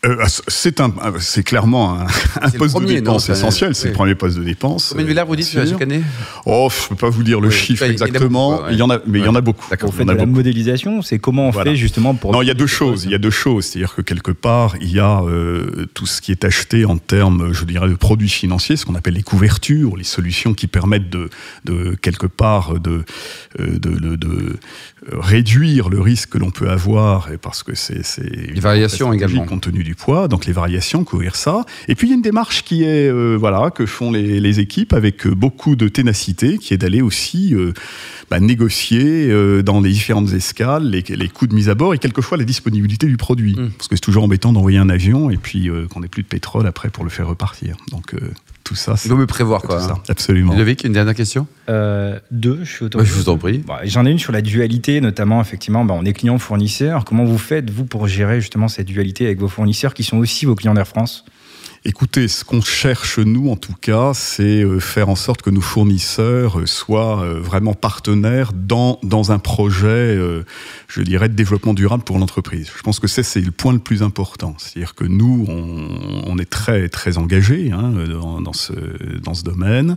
Euh, 0.06 0.16
ah, 0.22 0.28
c'est 0.48 0.80
un, 0.80 0.94
ah, 1.02 1.12
c'est 1.20 1.44
clairement 1.44 2.00
un, 2.00 2.08
un 2.42 2.50
poste 2.52 2.80
de 2.80 2.86
dépense 2.86 3.28
essentiel. 3.28 3.76
C'est 3.76 3.90
le 3.90 3.94
premier 3.94 4.16
poste 4.16 4.38
de 4.38 4.44
dépense. 4.46 4.90
Combien 4.92 5.04
de 5.04 5.10
milliards 5.10 5.26
vous 5.26 5.36
dites 5.36 5.50
chaque 5.50 5.82
année 5.82 6.02
Oh, 6.46 6.70
je 6.72 6.88
peux 6.88 6.96
pas 6.96 7.10
vous 7.10 7.24
dire 7.24 7.42
le 7.42 7.50
chiffre 7.50 7.84
exactement. 7.84 8.70
Il 8.70 8.78
y, 8.78 8.82
en 8.82 8.90
a, 8.90 9.00
mais 9.06 9.20
il 9.20 9.26
y 9.26 9.28
en 9.28 9.36
a 9.36 9.42
beaucoup. 9.42 9.66
Vous 9.82 9.92
faites 9.92 10.08
de 10.08 10.14
la 10.14 10.26
modélisation. 10.26 11.02
C'est 11.02 11.20
comment 11.20 11.50
on 11.50 11.52
fait 11.52 11.76
justement 11.76 12.16
pour. 12.16 12.32
Non, 12.32 12.42
il 12.42 12.48
y 12.48 12.52
a 12.52 12.54
deux 12.54 12.68
choses. 12.68 13.04
Il 13.04 13.12
y 13.12 13.16
a 13.16 13.18
deux 13.18 13.30
choses. 13.30 13.66
C'est-à-dire 13.66 13.94
que 13.94 14.02
quelque 14.02 14.32
part, 14.32 14.76
il 14.80 14.92
y 14.92 15.00
a 15.00 15.22
euh, 15.22 15.86
tout 15.94 16.06
ce 16.06 16.22
qui 16.22 16.32
est 16.32 16.46
acheté 16.46 16.86
en 16.86 16.98
termes, 16.98 17.52
je 17.52 17.66
dirais, 17.66 17.90
de 17.90 17.96
produits 17.96 18.30
financiers, 18.30 18.78
ce 18.78 18.86
qu'on 18.86 18.96
appelle 18.96 19.16
les 19.16 19.24
couvertures, 19.24 19.98
les 19.98 20.06
solutions 20.06 20.54
qui 20.54 20.68
permettent 20.68 21.10
de, 21.10 21.30
de 21.66 21.96
quelque 22.02 22.28
part 22.28 22.80
de, 22.80 23.04
euh, 23.60 23.80
de, 23.80 23.92
de, 24.00 24.16
de 24.16 24.60
réduire 25.12 25.90
le 25.90 26.00
risque 26.00 26.30
que 26.30 26.38
l'on 26.38 26.52
peut 26.52 26.70
avoir, 26.70 27.32
et 27.32 27.38
parce 27.38 27.64
que 27.64 27.76
c'est 27.76 28.00
les 28.20 28.60
variations 28.60 29.12
également 29.12 29.46
compte 29.46 29.62
tenu 29.62 29.84
du 29.84 29.89
poids, 29.96 30.28
donc 30.28 30.46
les 30.46 30.54
variations, 30.54 31.04
couvrir 31.04 31.36
ça. 31.36 31.66
Et 31.88 31.96
puis 31.96 32.08
il 32.08 32.10
y 32.12 32.14
a 32.14 32.16
une 32.16 32.22
démarche 32.22 32.64
qui 32.64 32.84
est 32.84 33.10
euh, 33.10 33.36
voilà 33.40 33.72
que 33.72 33.86
font 33.86 34.12
les, 34.12 34.40
les, 34.40 34.60
équipes 34.60 34.94
avec 34.94 35.26
euh, 35.26 35.36
beaucoup 35.36 35.76
de 35.76 35.88
ténacité, 35.88 36.58
qui 36.58 36.74
est 36.74 36.78
d'aller 36.78 37.02
aussi 37.02 37.54
euh, 37.54 37.74
bah, 38.30 38.40
négocier 38.40 39.30
dans 39.64 39.82
les 39.82 39.92
différentes 39.92 40.34
escales 40.34 40.90
les, 40.90 41.02
les, 41.02 41.30
coûts 41.30 41.48
de 41.48 41.54
mise 41.54 41.70
à 41.70 41.76
bord 41.76 41.94
et 41.94 41.98
quelquefois 41.98 42.38
la 42.38 42.44
disponibilité 42.44 43.08
du 43.08 43.18
produit, 43.18 43.56
mmh. 43.56 43.70
parce 43.78 43.88
que 43.88 43.96
c'est 43.96 44.02
toujours 44.02 44.24
embêtant 44.24 44.54
d'envoyer 44.54 44.78
un 44.78 44.90
avion 44.90 45.30
et 45.30 45.38
puis 45.38 45.70
qu'on 45.90 46.02
n'ait 46.02 46.08
plus 46.08 46.24
de 46.24 46.28
pétrole 46.28 46.68
après 46.68 46.90
pour 46.90 47.04
le 47.04 47.10
faire 47.10 47.28
repartir. 47.28 47.76
Donc 47.92 48.16
tout 48.70 48.76
ça. 48.76 48.94
Il 49.04 49.10
faut 49.10 49.18
me 49.18 49.26
prévoir, 49.26 49.64
quoi. 49.64 49.80
Ça, 49.80 49.96
absolument. 50.10 50.52
Ludovic, 50.52 50.84
une 50.84 50.94
dernière 50.94 51.16
question? 51.16 51.48
Euh, 51.70 52.20
Deux, 52.30 52.60
je 52.64 52.72
suis 52.72 52.86
autorisé. 52.86 53.10
je 53.10 53.16
vous 53.18 53.30
en 53.30 53.38
prie. 53.38 53.64
J'en 53.86 54.06
ai 54.06 54.12
une 54.12 54.20
sur 54.20 54.32
la 54.32 54.42
dualité, 54.42 55.02
notamment, 55.02 55.42
effectivement, 55.42 55.86
bah, 55.86 55.96
on 55.98 56.06
est 56.06 56.14
client-fournisseur. 56.14 57.04
Comment 57.04 57.26
vous 57.26 57.40
faites, 57.40 57.72
vous, 57.72 57.86
pour 57.86 58.08
gérer 58.08 58.42
justement 58.42 58.68
cette 58.68 58.86
dualité 58.86 59.26
avec 59.26 59.40
vos 59.40 59.48
fournisseurs? 59.48 59.79
Qui 59.88 60.04
sont 60.04 60.18
aussi 60.18 60.46
vos 60.46 60.56
clients 60.56 60.74
d'Air 60.74 60.88
France 60.88 61.26
Écoutez, 61.86 62.28
ce 62.28 62.44
qu'on 62.44 62.60
cherche, 62.60 63.20
nous, 63.20 63.50
en 63.50 63.56
tout 63.56 63.74
cas, 63.74 64.12
c'est 64.14 64.64
euh, 64.64 64.82
faire 64.82 65.08
en 65.08 65.16
sorte 65.16 65.42
que 65.42 65.50
nos 65.50 65.62
fournisseurs 65.62 66.60
euh, 66.60 66.66
soient 66.66 67.24
euh, 67.24 67.40
vraiment 67.40 67.74
partenaires 67.74 68.52
dans, 68.52 69.00
dans 69.02 69.32
un 69.32 69.40
projet, 69.40 70.20
je 70.90 71.02
dirais, 71.02 71.30
de 71.30 71.36
développement 71.36 71.74
durable 71.74 72.04
pour 72.04 72.20
l'entreprise. 72.20 72.70
Je 72.76 72.82
pense 72.82 73.00
que 73.00 73.08
c'est 73.08 73.40
le 73.40 73.52
point 73.52 73.72
le 73.72 73.80
plus 73.80 74.04
important. 74.04 74.56
C'est-à-dire 74.58 74.94
que 74.94 75.06
nous, 75.06 75.46
on, 75.48 76.28
on, 76.28 76.38
est 76.38 76.50
très, 76.50 76.90
très 76.90 77.18
engagés 77.18 77.72
hein, 77.72 77.94
dans, 78.10 78.42
dans, 78.42 78.54
ce, 78.54 78.74
dans 79.24 79.34
ce 79.34 79.44
domaine. 79.44 79.96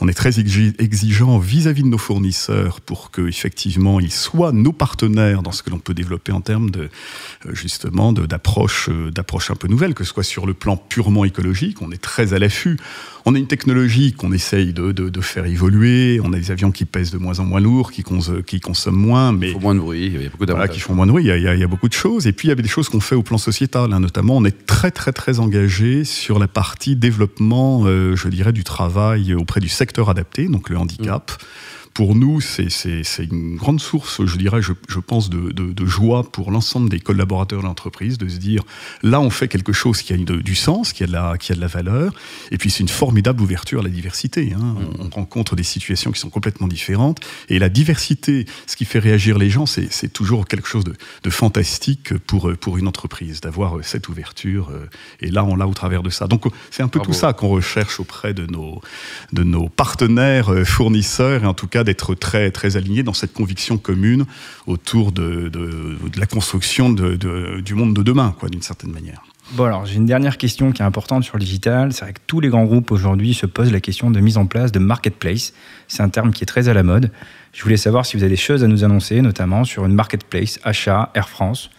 On 0.00 0.08
est 0.08 0.14
très 0.14 0.38
exigeant 0.38 1.38
vis-à-vis 1.38 1.82
de 1.82 1.88
nos 1.88 1.98
fournisseurs 1.98 2.82
pour 2.82 3.10
que, 3.10 3.26
effectivement, 3.26 4.00
ils 4.00 4.12
soient 4.12 4.52
nos 4.52 4.72
partenaires 4.72 5.42
dans 5.42 5.52
ce 5.52 5.62
que 5.62 5.70
l'on 5.70 5.78
peut 5.78 5.94
développer 5.94 6.32
en 6.32 6.42
termes 6.42 6.70
de, 6.70 6.90
justement, 7.52 8.12
d'approche, 8.12 8.90
d'approche 8.90 9.50
un 9.50 9.56
peu 9.56 9.68
nouvelle, 9.68 9.94
que 9.94 10.04
ce 10.04 10.12
soit 10.12 10.22
sur 10.22 10.46
le 10.46 10.52
plan 10.52 10.76
purement 10.76 11.21
extrêmement 11.24 11.24
écologique. 11.24 11.82
On 11.82 11.90
est 11.90 12.00
très 12.00 12.34
à 12.34 12.38
l'affût. 12.38 12.78
On 13.24 13.34
a 13.34 13.38
une 13.38 13.46
technologie 13.46 14.12
qu'on 14.14 14.32
essaye 14.32 14.72
de, 14.72 14.92
de, 14.92 15.08
de, 15.08 15.20
faire 15.20 15.46
évoluer. 15.46 16.20
On 16.24 16.32
a 16.32 16.38
des 16.38 16.50
avions 16.50 16.72
qui 16.72 16.84
pèsent 16.84 17.12
de 17.12 17.18
moins 17.18 17.38
en 17.38 17.44
moins 17.44 17.60
lourds, 17.60 17.92
qui, 17.92 18.02
cons 18.02 18.20
qui 18.46 18.60
consomment 18.60 18.96
moins, 18.96 19.32
mais 19.32 19.52
font 19.52 19.60
moins 19.60 19.74
de 19.74 19.80
bruit. 19.80 20.06
Il 20.06 20.22
y 20.22 20.26
a 20.26 20.28
beaucoup 20.28 20.44
voilà, 20.46 20.68
qui 20.68 20.80
font 20.80 20.94
moins 20.94 21.06
de 21.06 21.12
bruit. 21.12 21.24
Il 21.24 21.28
y, 21.28 21.30
a, 21.30 21.54
il 21.54 21.60
y 21.60 21.62
a, 21.62 21.66
beaucoup 21.68 21.88
de 21.88 21.94
choses. 21.94 22.26
Et 22.26 22.32
puis 22.32 22.48
il 22.48 22.50
y 22.50 22.52
avait 22.52 22.62
des 22.62 22.68
choses 22.68 22.88
qu'on 22.88 23.00
fait 23.00 23.14
au 23.14 23.22
plan 23.22 23.38
sociétal. 23.38 23.92
Hein, 23.92 24.00
notamment, 24.00 24.36
on 24.36 24.44
est 24.44 24.66
très 24.66 24.90
très 24.90 25.12
très 25.12 25.38
engagé 25.38 26.04
sur 26.04 26.38
la 26.38 26.48
partie 26.48 26.96
développement, 26.96 27.82
euh, 27.84 28.16
je 28.16 28.28
dirais, 28.28 28.52
du 28.52 28.64
travail 28.64 29.34
auprès 29.34 29.60
du 29.60 29.68
secteur 29.68 30.10
adapté, 30.10 30.48
donc 30.48 30.68
le 30.68 30.76
handicap. 30.76 31.30
Mmh 31.30 31.44
pour 31.94 32.14
nous, 32.14 32.40
c'est 32.40 32.68
une 33.18 33.56
grande 33.56 33.80
source, 33.80 34.24
je 34.24 34.36
dirais, 34.36 34.62
je, 34.62 34.72
je 34.88 34.98
pense, 34.98 35.28
de, 35.28 35.52
de, 35.52 35.72
de, 35.72 35.86
joie 35.86 36.22
pour 36.22 36.50
l'ensemble 36.50 36.88
des 36.88 37.00
collaborateurs 37.00 37.60
de 37.60 37.66
l'entreprise, 37.66 38.16
de 38.16 38.28
se 38.28 38.38
dire, 38.38 38.62
là, 39.02 39.20
on 39.20 39.28
fait 39.28 39.48
quelque 39.48 39.72
chose 39.72 40.00
qui 40.00 40.14
a 40.14 40.16
de, 40.16 40.36
du 40.36 40.54
sens, 40.54 40.92
qui 40.92 41.02
a, 41.02 41.06
de 41.06 41.12
la, 41.12 41.36
qui 41.38 41.52
a 41.52 41.54
de 41.54 41.60
la 41.60 41.66
valeur, 41.66 42.14
et 42.50 42.56
puis 42.56 42.70
c'est 42.70 42.80
une 42.80 42.88
formidable 42.88 43.42
ouverture 43.42 43.80
à 43.80 43.82
la 43.82 43.90
diversité. 43.90 44.54
Hein. 44.54 44.74
On, 44.98 45.06
on, 45.06 45.10
rencontre 45.10 45.54
des 45.54 45.62
situations 45.62 46.10
qui 46.10 46.18
sont 46.18 46.30
complètement 46.30 46.66
différentes, 46.66 47.20
et 47.48 47.58
la 47.58 47.68
diversité, 47.68 48.46
ce 48.66 48.76
qui 48.76 48.86
fait 48.86 48.98
réagir 48.98 49.36
les 49.36 49.50
gens, 49.50 49.66
c'est 49.66 50.12
toujours 50.12 50.46
quelque 50.46 50.68
chose 50.68 50.84
de, 50.84 51.30
fantastique 51.30 52.16
pour, 52.18 52.52
pour 52.58 52.78
une 52.78 52.88
entreprise, 52.88 53.40
d'avoir 53.40 53.76
cette 53.82 54.08
ouverture, 54.08 54.70
et 55.20 55.30
là, 55.30 55.44
on 55.44 55.56
l'a 55.56 55.66
au 55.66 55.74
travers 55.74 56.02
de 56.02 56.10
ça. 56.10 56.26
Donc, 56.26 56.44
c'est 56.70 56.82
un 56.82 56.88
peu 56.88 57.00
Bravo. 57.00 57.12
tout 57.12 57.18
ça 57.18 57.32
qu'on 57.32 57.48
recherche 57.48 58.00
auprès 58.00 58.32
de 58.32 58.46
nos, 58.46 58.80
de 59.32 59.42
nos 59.42 59.68
partenaires 59.68 60.50
fournisseurs, 60.64 61.44
et 61.44 61.46
en 61.46 61.54
tout 61.54 61.66
cas, 61.66 61.81
d'être 61.84 62.14
très, 62.14 62.50
très 62.50 62.76
aligné 62.76 63.02
dans 63.02 63.12
cette 63.12 63.32
conviction 63.32 63.78
commune 63.78 64.26
autour 64.66 65.12
de, 65.12 65.48
de, 65.48 65.96
de 66.08 66.20
la 66.20 66.26
construction 66.26 66.90
de, 66.90 67.60
du 67.60 67.74
monde 67.74 67.94
de 67.94 68.02
demain, 68.02 68.34
quoi, 68.38 68.48
d'une 68.48 68.62
certaine 68.62 68.90
manière. 68.90 69.22
Bon, 69.52 69.64
alors 69.64 69.84
j'ai 69.84 69.96
une 69.96 70.06
dernière 70.06 70.38
question 70.38 70.72
qui 70.72 70.80
est 70.80 70.84
importante 70.84 71.24
sur 71.24 71.36
le 71.36 71.44
digital. 71.44 71.92
C'est 71.92 72.04
vrai 72.04 72.12
que 72.14 72.20
tous 72.26 72.40
les 72.40 72.48
grands 72.48 72.64
groupes 72.64 72.90
aujourd'hui 72.90 73.34
se 73.34 73.44
posent 73.44 73.72
la 73.72 73.80
question 73.80 74.10
de 74.10 74.18
mise 74.20 74.38
en 74.38 74.46
place 74.46 74.72
de 74.72 74.78
marketplace. 74.78 75.52
C'est 75.88 76.02
un 76.02 76.08
terme 76.08 76.32
qui 76.32 76.42
est 76.42 76.46
très 76.46 76.68
à 76.68 76.74
la 76.74 76.82
mode. 76.82 77.10
Je 77.52 77.62
voulais 77.62 77.76
savoir 77.76 78.06
si 78.06 78.16
vous 78.16 78.22
avez 78.22 78.30
des 78.30 78.36
choses 78.36 78.64
à 78.64 78.66
nous 78.66 78.84
annoncer, 78.84 79.20
notamment 79.20 79.64
sur 79.64 79.84
une 79.84 79.94
marketplace, 79.94 80.58
achat, 80.64 81.10
Air 81.14 81.28
France, 81.28 81.70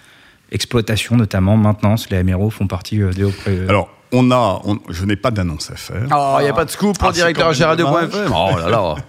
exploitation 0.52 1.16
notamment, 1.16 1.58
maintenance. 1.58 2.10
Les 2.12 2.22
MRO 2.24 2.52
font 2.52 2.68
partie 2.68 3.00
des. 3.00 3.26
Alors, 3.68 3.90
on 4.12 4.30
a, 4.30 4.62
on, 4.66 4.80
je 4.90 5.06
n'ai 5.06 5.16
pas 5.16 5.32
d'annonce 5.32 5.72
à 5.72 5.76
faire. 5.76 6.08
Oh, 6.16 6.36
il 6.40 6.44
n'y 6.44 6.50
a 6.50 6.54
pas 6.54 6.66
de 6.66 6.70
scoop 6.70 7.00
pour 7.00 7.08
ah, 7.08 7.12
directeur 7.12 7.54
Gérard.fm. 7.54 8.32
Oh 8.32 8.58
là 8.58 8.70
là. 8.70 8.96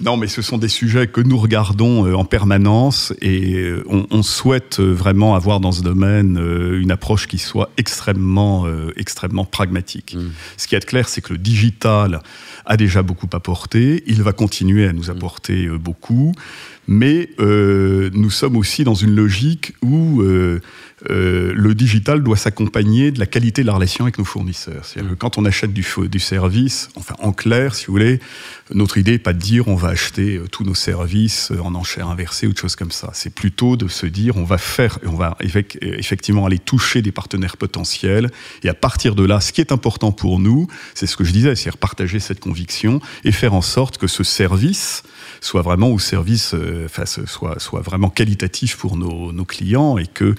Non, 0.00 0.16
mais 0.16 0.28
ce 0.28 0.40
sont 0.40 0.56
des 0.56 0.68
sujets 0.68 1.06
que 1.06 1.20
nous 1.20 1.36
regardons 1.36 2.06
euh, 2.06 2.14
en 2.14 2.24
permanence 2.24 3.12
et 3.20 3.54
euh, 3.56 3.84
on, 3.86 4.06
on, 4.10 4.22
souhaite 4.22 4.80
euh, 4.80 4.92
vraiment 4.92 5.34
avoir 5.34 5.60
dans 5.60 5.72
ce 5.72 5.82
domaine 5.82 6.38
euh, 6.38 6.80
une 6.80 6.90
approche 6.90 7.26
qui 7.26 7.36
soit 7.36 7.70
extrêmement, 7.76 8.66
euh, 8.66 8.92
extrêmement 8.96 9.44
pragmatique. 9.44 10.14
Mmh. 10.14 10.30
Ce 10.56 10.68
qui 10.68 10.74
est 10.74 10.86
clair, 10.86 11.08
c'est 11.08 11.20
que 11.20 11.34
le 11.34 11.38
digital 11.38 12.22
a 12.64 12.76
déjà 12.78 13.02
beaucoup 13.02 13.28
apporté, 13.32 14.02
il 14.06 14.22
va 14.22 14.32
continuer 14.32 14.86
à 14.86 14.94
nous 14.94 15.10
apporter 15.10 15.66
euh, 15.66 15.76
beaucoup, 15.76 16.34
mais 16.88 17.28
nous 17.38 18.30
sommes 18.30 18.56
aussi 18.56 18.82
dans 18.82 18.94
une 18.94 19.14
logique 19.14 19.74
où 19.80 20.22
euh, 20.22 20.60
le 21.08 21.72
digital 21.74 22.22
doit 22.22 22.36
s'accompagner 22.36 23.10
de 23.10 23.18
la 23.18 23.26
qualité 23.26 23.62
de 23.62 23.66
la 23.66 23.74
relation 23.74 24.04
avec 24.04 24.18
nos 24.18 24.24
fournisseurs. 24.24 24.84
C'est-à-dire 24.84 25.12
que 25.12 25.16
quand 25.16 25.38
on 25.38 25.44
achète 25.44 25.72
du, 25.72 25.84
du, 26.10 26.18
service, 26.18 26.90
enfin 26.96 27.14
en 27.18 27.32
clair, 27.32 27.74
si 27.74 27.86
vous 27.86 27.92
voulez, 27.92 28.20
notre 28.72 28.98
idée 28.98 29.12
n'est 29.12 29.18
pas 29.18 29.32
de 29.32 29.38
dire 29.38 29.68
on 29.68 29.74
va 29.74 29.88
acheter 29.88 30.36
euh, 30.36 30.46
tous 30.46 30.64
nos 30.64 30.74
services 30.74 31.50
euh, 31.50 31.60
en 31.60 31.74
enchère 31.74 32.08
inversée 32.08 32.46
ou 32.46 32.52
de 32.52 32.58
choses 32.58 32.76
comme 32.76 32.90
ça. 32.90 33.10
C'est 33.14 33.34
plutôt 33.34 33.76
de 33.76 33.88
se 33.88 34.06
dire 34.06 34.36
on 34.36 34.44
va 34.44 34.58
faire, 34.58 34.98
on 35.04 35.16
va 35.16 35.36
effectivement 35.40 36.46
aller 36.46 36.58
toucher 36.58 37.02
des 37.02 37.12
partenaires 37.12 37.56
potentiels 37.56 38.30
et 38.62 38.68
à 38.68 38.74
partir 38.74 39.14
de 39.14 39.24
là, 39.24 39.40
ce 39.40 39.52
qui 39.52 39.60
est 39.60 39.72
important 39.72 40.12
pour 40.12 40.38
nous, 40.38 40.66
c'est 40.94 41.06
ce 41.06 41.16
que 41.16 41.24
je 41.24 41.32
disais, 41.32 41.54
c'est 41.56 41.70
partager 41.76 42.20
cette 42.20 42.40
conviction 42.40 43.00
et 43.24 43.32
faire 43.32 43.54
en 43.54 43.62
sorte 43.62 43.98
que 43.98 44.06
ce 44.06 44.24
service 44.24 45.02
soit 45.40 45.62
vraiment 45.62 45.88
au 45.88 45.98
service, 45.98 46.52
euh, 46.54 46.84
enfin, 46.84 47.06
soit, 47.06 47.58
soit 47.58 47.80
vraiment 47.80 48.10
qualitatif 48.10 48.76
pour 48.76 48.96
nos, 48.96 49.32
nos 49.32 49.44
clients 49.44 49.96
et 49.96 50.06
que 50.06 50.34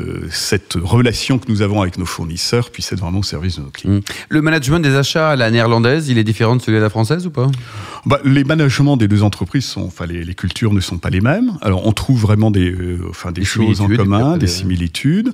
euh, 0.00 0.26
cette 0.30 0.74
relation 0.74 1.38
que 1.38 1.50
nous 1.50 1.62
avons 1.62 1.82
avec 1.82 1.98
nos 1.98 2.06
fournisseurs 2.06 2.70
puisse 2.70 2.92
être 2.92 3.00
vraiment 3.00 3.20
au 3.20 3.24
service 3.24 3.56
de 3.56 3.62
nos 3.62 3.70
clients. 3.70 3.94
Mmh. 3.94 4.00
Le 4.28 4.42
management 4.42 4.80
des 4.80 4.94
achats 4.94 5.30
à 5.30 5.36
la 5.36 5.50
néerlandaise, 5.50 6.08
il 6.08 6.18
est 6.18 6.24
différent 6.24 6.56
de 6.56 6.62
celui 6.62 6.78
de 6.78 6.82
la 6.82 6.90
française 6.90 7.26
ou 7.26 7.30
pas? 7.30 7.48
Bah, 8.06 8.20
Les 8.24 8.44
managements 8.44 8.96
des 8.96 9.08
deux 9.08 9.22
entreprises 9.22 9.66
sont, 9.66 9.82
enfin, 9.82 10.06
les, 10.06 10.24
les, 10.24 10.34
cultures 10.34 10.72
ne 10.72 10.80
sont 10.80 10.98
pas 10.98 11.10
les 11.10 11.20
mêmes. 11.20 11.58
Alors, 11.60 11.86
on 11.86 11.92
trouve 11.92 12.20
vraiment 12.20 12.50
des, 12.50 12.70
euh, 12.70 13.00
enfin, 13.10 13.32
des, 13.32 13.42
des 13.42 13.46
choses 13.46 13.80
en 13.80 13.88
commun, 13.88 14.38
des 14.38 14.46
similitudes. 14.46 15.32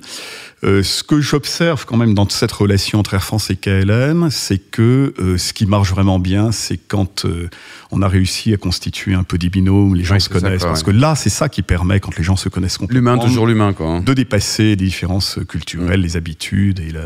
Euh, 0.63 0.81
ce 0.81 1.03
que 1.03 1.21
j'observe 1.21 1.85
quand 1.85 1.97
même 1.97 2.15
dans 2.15 2.27
cette 2.29 2.51
relation 2.51 2.99
entre 2.99 3.13
Air 3.13 3.23
France 3.23 3.51
et 3.51 3.55
KLM, 3.55 4.29
c'est 4.31 4.57
que 4.57 5.13
euh, 5.19 5.37
ce 5.37 5.53
qui 5.53 5.67
marche 5.67 5.91
vraiment 5.91 6.17
bien, 6.17 6.51
c'est 6.51 6.77
quand 6.77 7.25
euh, 7.25 7.47
on 7.91 8.01
a 8.01 8.07
réussi 8.07 8.53
à 8.55 8.57
constituer 8.57 9.13
un 9.13 9.21
peu 9.21 9.37
des 9.37 9.49
binômes, 9.49 9.93
les 9.93 10.03
gens 10.03 10.15
oui, 10.15 10.21
se 10.21 10.29
connaissent. 10.29 10.61
Ça, 10.61 10.67
parce 10.67 10.81
que 10.81 10.89
là, 10.89 11.13
c'est 11.13 11.29
ça 11.29 11.47
qui 11.47 11.61
permet, 11.61 11.99
quand 11.99 12.17
les 12.17 12.23
gens 12.23 12.35
se 12.35 12.49
connaissent 12.49 12.79
complètement, 12.79 13.11
l'humain 13.11 13.23
toujours 13.23 13.45
l'humain, 13.45 13.73
quoi. 13.73 13.87
Hein. 13.87 14.01
De 14.01 14.15
dépasser 14.15 14.63
les 14.63 14.75
différences 14.77 15.37
culturelles, 15.47 15.99
mmh. 15.99 16.03
les 16.03 16.17
habitudes 16.17 16.79
et 16.79 16.91
la, 16.91 17.03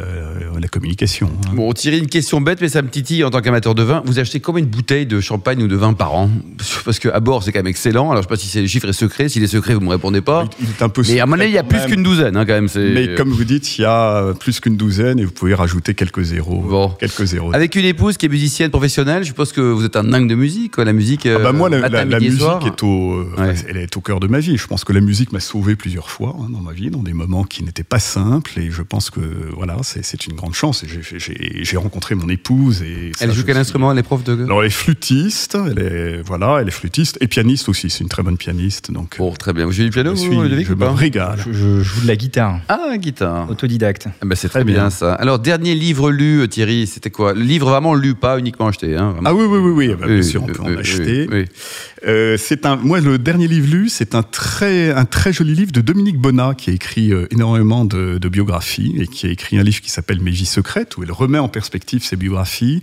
la 0.58 0.68
communication. 0.70 1.30
Hein. 1.48 1.52
Bon, 1.54 1.74
Thierry, 1.74 2.00
une 2.00 2.08
question 2.08 2.40
bête, 2.40 2.62
mais 2.62 2.70
ça 2.70 2.82
me 2.82 2.90
titille 2.90 3.26
en 3.26 3.32
tant 3.32 3.42
qu'amateur 3.42 3.76
de 3.76 3.84
vin. 3.84 4.02
Vous 4.06 4.18
achetez 4.20 4.40
combien 4.40 4.64
de 4.64 4.70
bouteilles 4.70 5.08
de 5.08 5.20
champagne 5.20 5.62
ou 5.62 5.68
de 5.68 5.76
vin 5.76 5.92
par 5.92 6.14
an? 6.14 6.30
Parce 6.86 7.00
que 7.00 7.10
à 7.10 7.20
bord, 7.20 7.44
c'est 7.44 7.52
quand 7.52 7.60
même 7.60 7.68
excellent. 7.68 8.12
Alors, 8.12 8.24
je 8.24 8.30
sais 8.30 8.34
pas 8.34 8.38
si 8.38 8.62
le 8.62 8.68
chiffre 8.68 8.88
est 8.88 8.94
secret. 8.94 9.28
Si 9.28 9.42
les 9.42 9.48
secrets, 9.48 9.74
vous 9.74 9.82
me 9.82 9.90
répondez 9.90 10.22
pas. 10.22 10.46
Il, 10.62 10.68
il 10.68 10.70
est 10.70 10.82
un 10.82 10.90
peu. 10.90 11.02
Mais 11.10 11.20
à 11.20 11.26
mon 11.26 11.38
avis, 11.38 11.52
il 11.52 11.56
y 11.56 11.58
a 11.58 11.64
plus 11.64 11.86
qu'une 11.86 12.04
douzaine, 12.04 12.38
hein, 12.38 12.46
quand 12.46 12.54
même. 12.54 12.70
Mais 12.76 13.14
comme 13.16 13.41
vous 13.42 13.48
dites, 13.48 13.78
il 13.80 13.82
y 13.82 13.86
a 13.86 14.34
plus 14.40 14.60
qu'une 14.60 14.78
douzaine 14.78 15.20
et 15.20 15.26
vous 15.26 15.32
pouvez 15.32 15.56
rajouter 15.56 15.96
quelques 15.96 16.22
zéros. 16.22 16.62
Bon. 16.62 16.90
Quelques 17.00 17.26
zéros. 17.26 17.54
Avec 17.56 17.76
une 17.76 17.86
épouse 17.86 18.18
qui 18.18 18.28
est 18.28 18.30
musicienne 18.30 18.70
professionnelle, 18.70 19.24
je 19.24 19.30
suppose 19.30 19.52
que 19.52 19.62
vous 19.62 19.84
êtes 19.84 19.96
un 19.96 20.04
dingue 20.04 20.30
de 20.30 20.36
musique. 20.36 20.76
Quoi. 20.76 20.86
La 20.86 20.94
musique. 20.94 21.26
Ah 21.26 21.40
bah 21.40 21.52
moi, 21.52 21.68
la, 21.70 21.90
la, 21.90 22.06
la 22.06 22.20
musique 22.20 22.66
est 22.66 22.84
au, 22.84 23.24
ouais. 23.38 23.56
elle 23.68 23.78
est 23.78 23.98
au 23.98 24.02
cœur 24.02 24.20
de 24.20 24.28
ma 24.28 24.40
vie. 24.40 24.58
Je 24.58 24.68
pense 24.68 24.84
que 24.84 24.94
la 24.94 25.02
musique 25.02 25.32
m'a 25.32 25.40
sauvé 25.40 25.76
plusieurs 25.76 26.12
fois 26.12 26.36
hein, 26.40 26.50
dans 26.52 26.60
ma 26.60 26.72
vie, 26.72 26.92
dans 26.92 27.02
des 27.02 27.14
moments 27.14 27.44
qui 27.44 27.64
n'étaient 27.64 27.84
pas 27.84 28.00
simples. 28.00 28.60
Et 28.60 28.70
je 28.70 28.84
pense 28.84 29.10
que 29.10 29.20
voilà, 29.56 29.78
c'est 29.82 30.28
une 30.28 30.36
grande 30.36 30.54
chance. 30.54 30.86
J'ai 30.86 31.78
rencontré 31.78 32.14
mon 32.14 32.30
épouse. 32.30 32.84
Et 32.84 33.12
elle 33.20 33.32
joue 33.32 33.44
quel 33.44 33.58
instrument 33.58 33.92
Elle 33.92 33.98
est 33.98 34.04
prof 34.04 34.24
de. 34.24 34.44
Alors 34.44 34.62
elle 34.62 34.68
est 34.68 34.70
flûtiste. 34.70 35.58
Elle 35.68 35.80
est 35.80 36.22
voilà, 36.22 36.60
elle 36.62 36.68
est 36.68 36.72
flûtiste 36.72 37.18
et 37.22 37.28
pianiste 37.28 37.70
aussi. 37.70 37.90
C'est 37.90 38.04
une 38.04 38.10
très 38.10 38.22
bonne 38.22 38.38
pianiste. 38.38 38.92
Donc. 38.92 39.18
Bon, 39.18 39.32
très 39.34 39.54
bien. 39.54 39.66
Vous 39.66 39.72
jouez 39.72 39.86
du 39.86 39.92
piano, 39.92 40.12
je, 40.12 40.20
suis, 40.20 40.30
vous, 40.30 40.44
je 40.46 40.74
me 40.74 40.86
régale. 40.90 41.40
Je, 41.44 41.54
je, 41.54 41.82
joue 41.82 42.02
de 42.02 42.08
la 42.08 42.16
guitare. 42.16 42.60
Ah, 42.70 42.98
guitare. 42.98 43.31
Autodidacte. 43.50 44.08
Ah 44.22 44.26
bah 44.26 44.36
c'est 44.36 44.50
très, 44.50 44.60
très 44.60 44.66
bien, 44.66 44.82
bien, 44.84 44.90
ça. 44.90 45.14
Alors, 45.16 45.40
dernier 45.40 45.76
livre 45.76 46.12
lu, 46.12 46.48
Thierry, 46.50 46.88
c'était 46.88 47.10
quoi? 47.10 47.34
Le 47.34 47.42
livre 47.42 47.70
vraiment 47.70 47.94
lu, 47.94 48.16
pas 48.16 48.40
uniquement 48.40 48.68
acheté. 48.68 48.96
Hein, 48.96 49.16
ah 49.26 49.34
oui, 49.34 49.46
oui, 49.46 49.58
oui, 49.60 49.72
oui. 49.72 49.88
Bah, 50.00 50.08
bien 50.08 50.18
oui, 50.18 50.24
sûr, 50.24 50.44
on 50.44 50.48
peut 50.48 50.62
oui, 50.64 50.76
en 50.76 50.78
acheter. 50.78 51.28
Oui, 51.32 51.46
euh, 52.08 52.38
c'est 52.38 52.66
un, 52.66 52.76
moi, 52.76 53.00
le 53.00 53.18
dernier 53.18 53.48
livre 53.48 53.68
lu, 53.72 53.90
c'est 53.90 54.16
un 54.16 54.24
très, 54.24 54.92
un 54.92 55.06
très 55.06 55.34
joli 55.34 55.54
livre 55.54 55.72
de 55.72 55.82
Dominique 55.82 56.18
Bonnat, 56.18 56.56
qui 56.56 56.70
a 56.70 56.74
écrit 56.74 57.12
euh, 57.12 57.28
énormément 57.32 57.86
de, 57.86 58.18
de, 58.18 58.30
biographies 58.30 58.96
et 58.98 59.08
qui 59.08 59.28
a 59.28 59.30
écrit 59.30 59.58
un 59.58 59.64
livre 59.64 59.82
qui 59.82 59.90
s'appelle 59.90 60.22
Mes 60.22 60.32
vies 60.32 60.46
secrètes, 60.46 60.98
où 60.98 61.04
elle 61.04 61.12
remet 61.12 61.40
en 61.40 61.50
perspective 61.50 62.04
ses 62.04 62.16
biographies. 62.16 62.82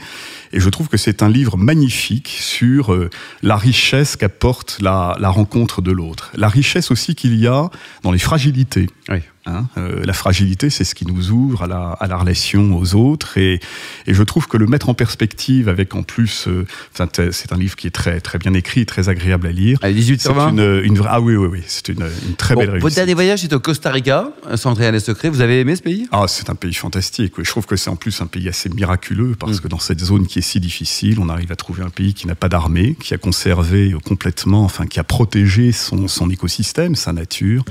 Et 0.52 0.60
je 0.60 0.68
trouve 0.68 0.88
que 0.88 0.96
c'est 0.96 1.22
un 1.22 1.28
livre 1.28 1.56
magnifique 1.56 2.36
sur 2.40 2.92
euh, 2.92 3.10
la 3.42 3.56
richesse 3.56 4.16
qu'apporte 4.16 4.78
la, 4.80 5.16
la 5.18 5.30
rencontre 5.30 5.82
de 5.82 5.90
l'autre. 5.90 6.30
La 6.34 6.48
richesse 6.48 6.90
aussi 6.90 7.14
qu'il 7.14 7.36
y 7.36 7.46
a 7.46 7.70
dans 8.02 8.12
les 8.12 8.18
fragilités. 8.18 8.88
Oui. 9.08 9.18
Hein, 9.48 9.66
euh, 9.78 10.04
la 10.04 10.12
fragilité, 10.12 10.68
c'est 10.68 10.84
ce 10.84 10.94
qui 10.94 11.06
nous 11.06 11.30
ouvre 11.30 11.62
à 11.62 11.66
la, 11.66 11.92
à 12.00 12.06
la 12.06 12.16
relation 12.16 12.76
aux 12.76 12.94
autres. 12.94 13.38
Et, 13.38 13.60
et, 14.06 14.12
je 14.12 14.22
trouve 14.22 14.46
que 14.46 14.58
le 14.58 14.66
mettre 14.66 14.90
en 14.90 14.94
perspective 14.94 15.68
avec 15.68 15.94
en 15.94 16.02
plus, 16.02 16.48
euh, 16.48 16.66
c'est 16.92 17.52
un 17.52 17.56
livre 17.56 17.74
qui 17.74 17.86
est 17.86 17.92
très, 17.92 18.20
très 18.20 18.38
bien 18.38 18.52
écrit, 18.52 18.84
très 18.84 19.08
agréable 19.08 19.46
à 19.46 19.52
lire. 19.52 19.78
À 19.80 19.90
18 19.90 20.20
c'est 20.20 20.30
une, 20.30 20.82
une, 20.84 21.00
Ah 21.08 21.20
oui, 21.20 21.34
oui, 21.36 21.48
oui, 21.50 21.62
c'est 21.66 21.88
une, 21.88 22.02
une, 22.28 22.34
très 22.36 22.54
bon, 22.54 22.60
belle 22.60 22.70
réussite. 22.70 22.82
Votre 22.82 22.96
dernier 22.96 23.14
voyage 23.14 23.42
est 23.44 23.52
au 23.54 23.60
Costa 23.60 23.90
Rica, 23.90 24.30
sans 24.56 24.78
à 24.78 24.90
les 24.90 25.00
secrets. 25.00 25.30
Vous 25.30 25.40
avez 25.40 25.60
aimé 25.60 25.76
ce 25.76 25.82
pays? 25.82 26.06
Ah, 26.12 26.26
c'est 26.28 26.50
un 26.50 26.54
pays 26.54 26.74
fantastique. 26.74 27.34
Je 27.38 27.48
trouve 27.48 27.64
que 27.64 27.76
c'est 27.76 27.90
en 27.90 27.96
plus 27.96 28.20
un 28.20 28.26
pays 28.26 28.48
assez 28.48 28.68
miraculeux 28.68 29.34
parce 29.38 29.58
mmh. 29.58 29.60
que 29.60 29.68
dans 29.68 29.78
cette 29.78 30.00
zone 30.00 30.26
qui 30.26 30.40
est 30.40 30.42
si 30.42 30.60
difficile, 30.60 31.20
on 31.20 31.28
arrive 31.28 31.52
à 31.52 31.56
trouver 31.56 31.82
un 31.82 31.90
pays 31.90 32.12
qui 32.12 32.26
n'a 32.26 32.34
pas 32.34 32.50
d'armée, 32.50 32.96
qui 33.00 33.14
a 33.14 33.18
conservé 33.18 33.94
complètement, 34.04 34.64
enfin, 34.64 34.86
qui 34.86 35.00
a 35.00 35.04
protégé 35.04 35.72
son, 35.72 36.06
son 36.06 36.28
écosystème, 36.28 36.94
sa 36.94 37.12
nature. 37.12 37.64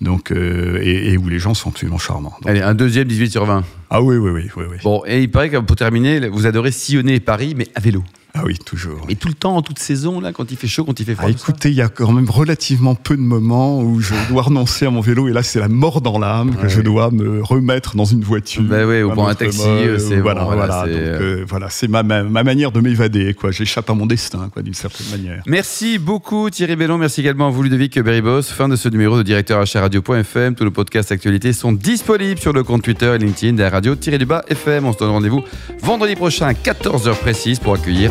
Donc, 0.00 0.30
euh, 0.30 0.80
et, 0.82 1.07
et, 1.08 1.16
où 1.16 1.28
les 1.28 1.38
gens 1.38 1.54
sont 1.54 1.70
absolument 1.70 1.98
charmants. 1.98 2.34
Donc, 2.40 2.50
Allez, 2.50 2.60
un 2.60 2.74
deuxième 2.74 3.08
18 3.08 3.30
sur 3.30 3.44
20. 3.44 3.64
Ah 3.90 4.02
oui, 4.02 4.16
oui, 4.16 4.30
oui, 4.30 4.50
oui, 4.56 4.64
oui. 4.70 4.76
Bon, 4.82 5.02
et 5.06 5.22
il 5.22 5.30
paraît 5.30 5.50
que 5.50 5.56
pour 5.56 5.76
terminer, 5.76 6.28
vous 6.28 6.46
adorez 6.46 6.72
sillonner 6.72 7.20
Paris, 7.20 7.54
mais 7.56 7.68
à 7.74 7.80
vélo. 7.80 8.02
Ah 8.40 8.42
oui, 8.46 8.56
toujours. 8.64 9.00
Et 9.08 9.16
tout 9.16 9.28
le 9.28 9.34
temps, 9.34 9.56
en 9.56 9.62
toute 9.62 9.78
saison, 9.80 10.20
là, 10.20 10.32
quand 10.32 10.50
il 10.52 10.56
fait 10.56 10.68
chaud, 10.68 10.84
quand 10.84 10.98
il 11.00 11.04
fait 11.06 11.14
froid. 11.14 11.26
Ah, 11.28 11.30
écoutez, 11.30 11.70
il 11.70 11.74
y 11.74 11.82
a 11.82 11.88
quand 11.88 12.12
même 12.12 12.30
relativement 12.30 12.94
peu 12.94 13.16
de 13.16 13.20
moments 13.22 13.80
où 13.82 14.00
je 14.00 14.14
dois 14.30 14.42
renoncer 14.42 14.86
à 14.86 14.90
mon 14.90 15.00
vélo 15.00 15.26
et 15.28 15.32
là 15.32 15.42
c'est 15.42 15.58
la 15.60 15.68
mort 15.68 16.00
dans 16.00 16.18
l'âme 16.18 16.54
que 16.54 16.62
Ouais, 16.62 16.68
je 16.68 16.78
oui. 16.78 16.84
dois 16.84 17.10
me 17.10 17.42
remettre 17.42 17.96
dans 17.96 18.04
une 18.04 18.22
voiture. 18.22 18.62
Bah 18.62 18.86
ouais, 18.86 19.02
ou 19.02 19.10
un 19.10 19.14
prendre 19.14 19.28
un 19.30 19.34
taxi, 19.34 19.60
euh, 19.66 19.98
c'est 19.98 20.20
voilà, 20.20 20.42
bon, 20.44 20.52
voilà, 20.54 20.84
c'est, 20.84 20.92
Donc, 20.92 21.00
euh, 21.00 21.20
euh, 21.40 21.44
voilà, 21.48 21.68
c'est 21.70 21.88
ma, 21.88 22.02
ma, 22.02 22.22
ma 22.22 22.44
manière 22.44 22.70
de 22.72 22.80
m'évader, 22.80 23.34
quoi. 23.34 23.50
J'échappe 23.50 23.90
à 23.90 23.94
mon 23.94 24.06
destin, 24.06 24.48
quoi, 24.52 24.62
d'une 24.62 24.74
certaine 24.74 25.08
manière. 25.10 25.42
Merci 25.46 25.98
beaucoup 25.98 26.48
Thierry 26.50 26.76
Bellon, 26.76 26.98
merci 26.98 27.20
également 27.20 27.48
à 27.48 27.50
vous 27.50 27.62
Ludovic 27.62 27.98
Beribos. 27.98 28.42
Fin 28.42 28.68
de 28.68 28.76
ce 28.76 28.88
numéro 28.88 29.16
de 29.18 29.22
directeur 29.22 29.60
achat 29.60 29.80
radio.fm. 29.80 30.54
Tous 30.54 30.64
nos 30.64 30.70
podcasts 30.70 31.10
actualités 31.12 31.52
sont 31.52 31.72
disponibles 31.72 32.38
sur 32.40 32.52
le 32.52 32.62
compte 32.62 32.82
Twitter 32.82 33.12
et 33.14 33.18
LinkedIn 33.18 33.54
de 33.54 33.62
la 33.62 33.70
radio-du-bas 33.70 34.44
FM. 34.48 34.84
On 34.86 34.92
se 34.92 34.98
donne 34.98 35.10
rendez-vous 35.10 35.42
vendredi 35.82 36.14
prochain 36.14 36.46
à 36.46 36.52
14h 36.52 37.14
précise 37.16 37.58
pour 37.58 37.74
accueillir 37.74 38.10